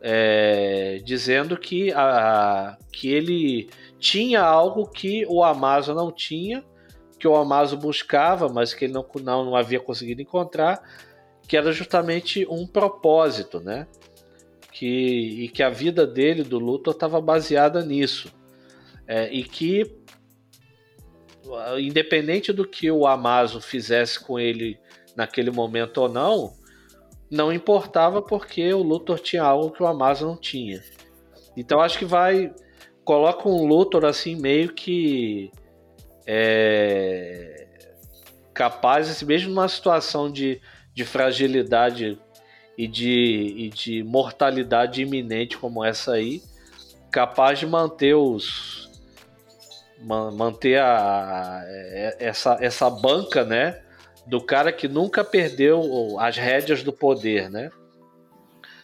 [0.00, 3.68] é, dizendo que, a, que ele
[3.98, 6.64] tinha algo que o Amazo não tinha,
[7.18, 10.82] que o Amazo buscava, mas que ele não, não, não havia conseguido encontrar,
[11.48, 13.86] que era justamente um propósito, né?
[14.70, 18.30] Que, e que a vida dele, do Luthor, estava baseada nisso.
[19.06, 19.96] É, e que,
[21.78, 24.78] independente do que o Amazo fizesse com ele
[25.16, 26.52] naquele momento ou não,
[27.30, 30.82] não importava porque o Luthor tinha algo que o Amazo não tinha.
[31.56, 32.52] Então acho que vai.
[33.04, 35.50] Coloca um Luthor assim, meio que.
[36.26, 37.68] É,
[38.52, 40.60] capaz, assim, mesmo numa situação de
[40.96, 42.18] de fragilidade
[42.76, 46.42] e de, e de mortalidade iminente como essa aí,
[47.10, 48.86] capaz de manter os
[50.34, 51.62] manter a,
[52.18, 53.82] essa, essa banca, né,
[54.26, 57.70] do cara que nunca perdeu as rédeas do poder, né?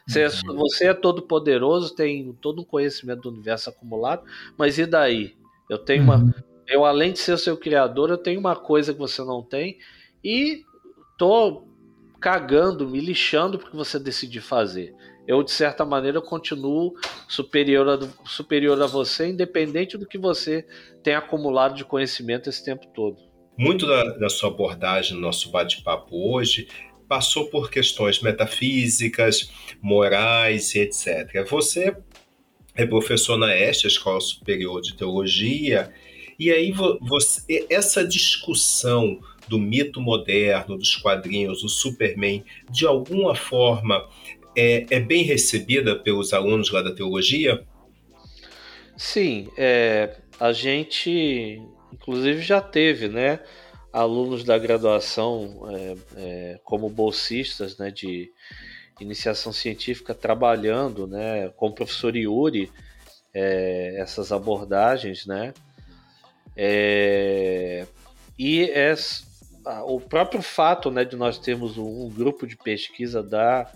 [0.07, 0.57] Você, é, uhum.
[0.57, 4.25] você é todo poderoso, tem todo um conhecimento do universo acumulado,
[4.57, 5.37] mas e daí?
[5.71, 6.15] Eu tenho uhum.
[6.15, 6.35] uma,
[6.67, 9.79] eu além de ser seu criador, eu tenho uma coisa que você não tem
[10.25, 10.65] e
[11.17, 11.65] tô
[12.21, 14.95] cagando, me lixando porque você decidir fazer.
[15.27, 16.95] Eu, de certa maneira, continuo
[17.29, 20.67] superior a, superior a você, independente do que você
[21.03, 23.32] tenha acumulado de conhecimento esse tempo todo.
[23.63, 26.67] Muito da, da sua abordagem no nosso bate-papo hoje
[27.07, 31.49] passou por questões metafísicas, morais etc.
[31.49, 31.97] Você
[32.75, 33.55] é professor na
[33.87, 35.95] Escola Superior de Teologia,
[36.37, 44.09] e aí você, essa discussão do mito moderno, dos quadrinhos, do Superman, de alguma forma
[44.57, 47.63] é, é bem recebida pelos alunos lá da teologia?
[48.97, 51.63] Sim, é, a gente
[51.93, 53.41] inclusive já teve, né,
[53.93, 58.33] alunos da graduação é, é, como bolsistas, né, de
[59.01, 62.71] iniciação científica trabalhando, né, com o professor Yuri,
[63.35, 65.53] é, essas abordagens, né,
[66.57, 67.87] é,
[68.39, 68.95] e é,
[69.87, 73.71] o próprio fato né, de nós termos um, um grupo de pesquisa da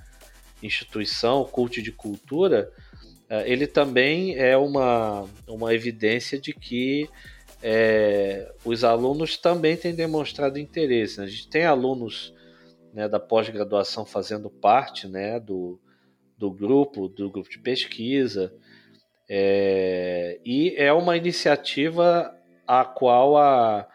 [0.62, 2.70] instituição, Cult de Cultura,
[3.28, 7.08] é, ele também é uma, uma evidência de que
[7.62, 11.18] é, os alunos também têm demonstrado interesse.
[11.18, 11.24] Né?
[11.24, 12.34] A gente tem alunos
[12.92, 15.78] né, da pós-graduação fazendo parte né, do,
[16.38, 18.52] do grupo, do grupo de pesquisa,
[19.28, 22.32] é, e é uma iniciativa
[22.66, 23.88] a qual a,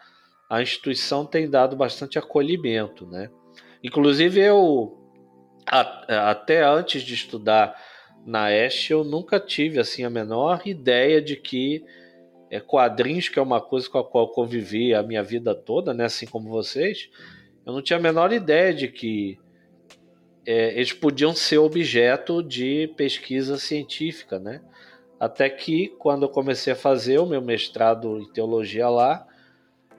[0.48, 3.30] a instituição tem dado bastante acolhimento, né?
[3.82, 4.98] Inclusive eu
[5.66, 7.74] a, até antes de estudar
[8.26, 11.84] na Este, eu nunca tive assim a menor ideia de que
[12.52, 16.04] é, quadrinhos, que é uma coisa com a qual convivi a minha vida toda, né,
[16.04, 17.08] assim como vocês,
[17.64, 19.38] eu não tinha a menor ideia de que
[20.44, 24.60] é, eles podiam ser objeto de pesquisa científica, né?
[25.18, 29.24] Até que quando eu comecei a fazer o meu mestrado em teologia lá,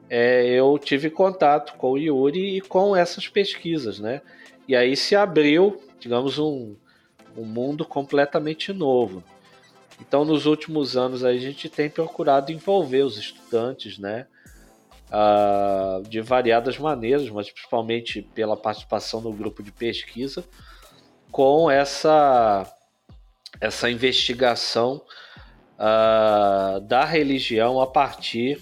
[0.10, 4.22] é, eu tive contato com o Yuri e com essas pesquisas, né?
[4.68, 6.76] E aí se abriu, digamos, um,
[7.38, 9.24] um mundo completamente novo.
[10.06, 14.28] Então, nos últimos anos, a gente tem procurado envolver os estudantes, né?
[15.10, 20.44] Uh, de variadas maneiras, mas principalmente pela participação no grupo de pesquisa,
[21.32, 22.66] com essa,
[23.62, 25.02] essa investigação
[25.78, 28.62] uh, da religião a partir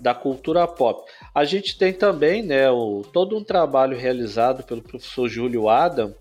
[0.00, 1.10] da cultura pop.
[1.34, 6.14] A gente tem também né, o, todo um trabalho realizado pelo professor Júlio Adam,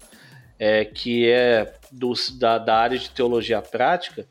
[0.60, 4.28] é, que é do, da, da área de teologia prática,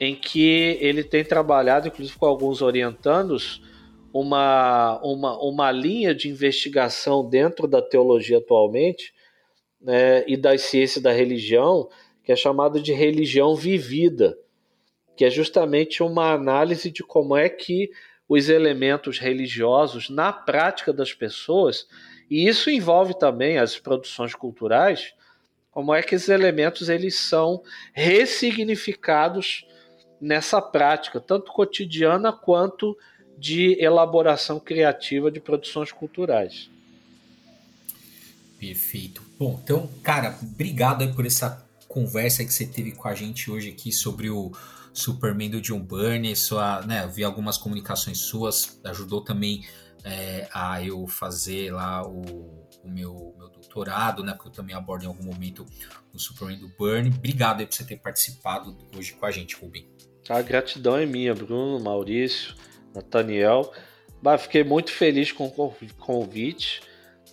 [0.00, 3.62] em que ele tem trabalhado, inclusive com alguns orientandos,
[4.12, 9.12] uma, uma, uma linha de investigação dentro da teologia atualmente
[9.80, 11.88] né, e das ciências da religião,
[12.22, 14.38] que é chamada de religião vivida,
[15.16, 17.90] que é justamente uma análise de como é que
[18.28, 21.88] os elementos religiosos na prática das pessoas,
[22.30, 25.14] e isso envolve também as produções culturais,
[25.70, 27.62] como é que esses elementos eles são
[27.92, 29.66] ressignificados
[30.20, 32.96] nessa prática, tanto cotidiana quanto
[33.38, 36.70] de elaboração criativa de produções culturais.
[38.58, 39.22] Perfeito.
[39.38, 43.92] Bom, então, cara, obrigado por essa conversa que você teve com a gente hoje aqui
[43.92, 44.52] sobre o
[44.92, 46.34] Superman do John Byrne.
[46.34, 49.64] Sua, né, vi algumas comunicações suas, ajudou também
[50.04, 54.32] é, a eu fazer lá o, o meu, meu, doutorado, né?
[54.32, 55.64] Porque eu também abordo em algum momento
[56.12, 57.10] o Superman do Byrne.
[57.10, 59.86] Obrigado por você ter participado hoje com a gente, Rubem.
[60.28, 62.54] A gratidão é minha, Bruno, Maurício,
[62.94, 63.72] Nathaniel.
[64.22, 66.82] Bah, fiquei muito feliz com o convite,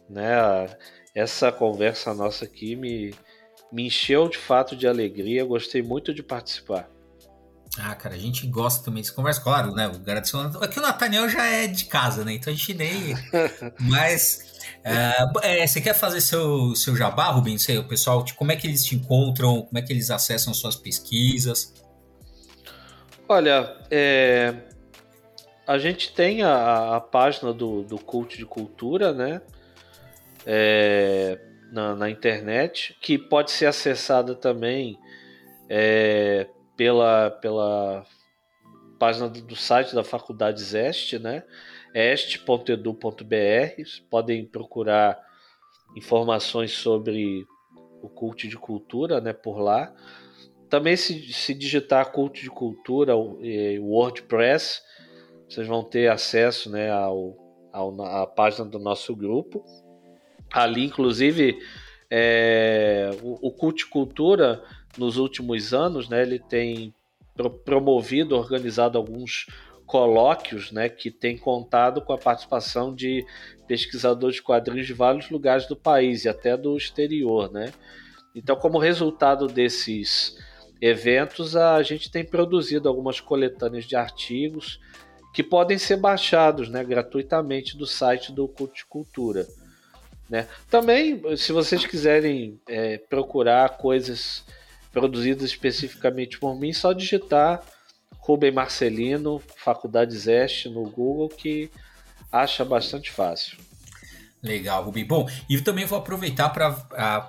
[0.10, 0.70] né?
[1.14, 3.14] Essa conversa nossa aqui me,
[3.72, 6.90] me encheu de fato de alegria, gostei muito de participar.
[7.78, 9.88] Ah, cara, a gente gosta também de conversa, claro, né?
[9.88, 10.46] O Garantição.
[10.62, 12.34] Aqui o Nathaniel já é de casa, né?
[12.34, 13.14] Então a gente nem.
[13.80, 14.56] Mas.
[14.84, 17.64] É, é, você quer fazer seu, seu jabá, Rubens?
[17.64, 19.64] Sei, o pessoal, tipo, como é que eles te encontram?
[19.64, 21.74] Como é que eles acessam suas pesquisas?
[23.28, 24.54] Olha, é,
[25.66, 29.42] a gente tem a, a, página do, do Cult de Cultura, né?
[30.46, 31.40] É,
[31.72, 35.00] na, na, internet, que pode ser acessada também
[35.68, 36.48] é,
[36.78, 38.06] pela, pela
[39.00, 41.44] página do, site da Faculdade Zeste, né?
[41.96, 42.94] este.edu.br.
[44.08, 45.20] Podem procurar
[45.96, 47.44] informações sobre
[48.04, 49.34] o Cult de Cultura, né?
[49.34, 49.92] Por lá.
[50.76, 53.40] Também se, se digitar Cult de Cultura, o,
[53.80, 54.82] o WordPress,
[55.48, 57.34] vocês vão ter acesso né, ao,
[57.72, 59.64] ao, à página do nosso grupo.
[60.52, 61.58] Ali, inclusive,
[62.12, 64.62] é, o, o Cult Cultura,
[64.98, 66.94] nos últimos anos, né, ele tem
[67.34, 69.46] pro, promovido, organizado alguns
[69.86, 73.26] colóquios né, que tem contado com a participação de
[73.66, 77.50] pesquisadores de quadrinhos de vários lugares do país e até do exterior.
[77.50, 77.72] Né?
[78.36, 80.36] Então, como resultado desses
[80.82, 84.80] eventos, a gente tem produzido algumas coletâneas de artigos
[85.34, 89.46] que podem ser baixados né, gratuitamente do site do Culticultura.
[90.30, 90.48] Né?
[90.70, 94.44] Também, se vocês quiserem é, procurar coisas
[94.92, 97.62] produzidas especificamente por mim, só digitar
[98.18, 101.70] Rubem Marcelino, Faculdade Zeste no Google, que
[102.32, 103.58] acha bastante fácil.
[104.46, 105.04] Legal, Rubi.
[105.04, 106.72] Bom, e também vou aproveitar para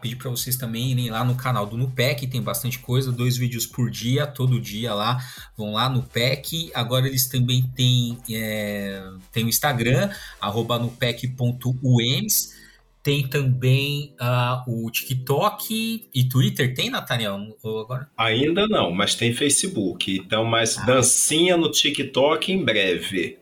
[0.03, 3.67] pedir para vocês também irem lá no canal do Nupec, tem bastante coisa, dois vídeos
[3.67, 5.19] por dia, todo dia lá,
[5.57, 6.71] vão lá no PEC.
[6.75, 9.03] Agora eles também têm, é,
[9.33, 10.11] tem o Instagram,
[10.41, 12.55] arroba nupec.uems.
[13.03, 17.57] Tem também uh, o TikTok e Twitter, tem, Nathaniel?
[17.65, 18.11] Agora?
[18.19, 20.13] Ainda não, mas tem Facebook.
[20.13, 20.85] Então, mais ah.
[20.85, 23.39] dancinha no TikTok em breve.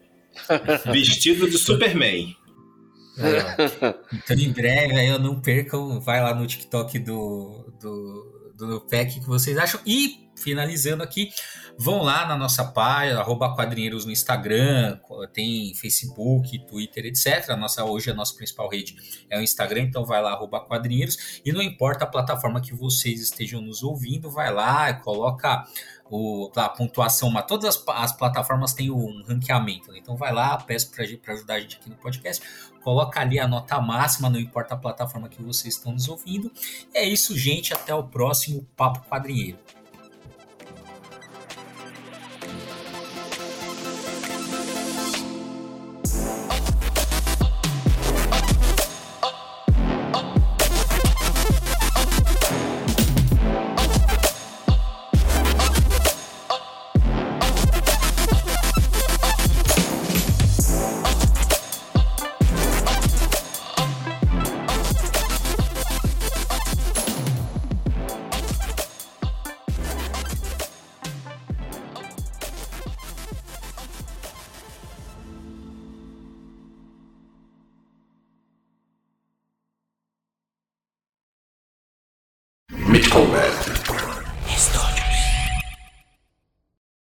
[0.93, 2.37] Vestido de Superman.
[4.13, 9.21] então, em breve, aí eu não percam, vai lá no TikTok do, do, do PEC
[9.21, 9.81] que vocês acham.
[9.87, 11.31] E, finalizando aqui,
[11.79, 14.99] vão lá na nossa página, arroba quadrinheiros no Instagram,
[15.33, 17.51] tem Facebook, Twitter, etc.
[17.51, 18.97] A nossa, hoje a nossa principal rede
[19.31, 21.41] é o Instagram, então vai lá, arroba quadrinheiros.
[21.45, 25.65] E não importa a plataforma que vocês estejam nos ouvindo, vai lá, coloca
[26.11, 29.99] o, a pontuação, mas todas as, as, plataformas têm um ranqueamento, né?
[29.99, 32.45] então vai lá, peço para ajudar a gente aqui no podcast,
[32.85, 36.53] coloca ali a nota máxima, não importa a plataforma que vocês estão nos ouvindo.
[36.93, 39.59] É isso, gente, até o próximo Papo Quadrinheiro.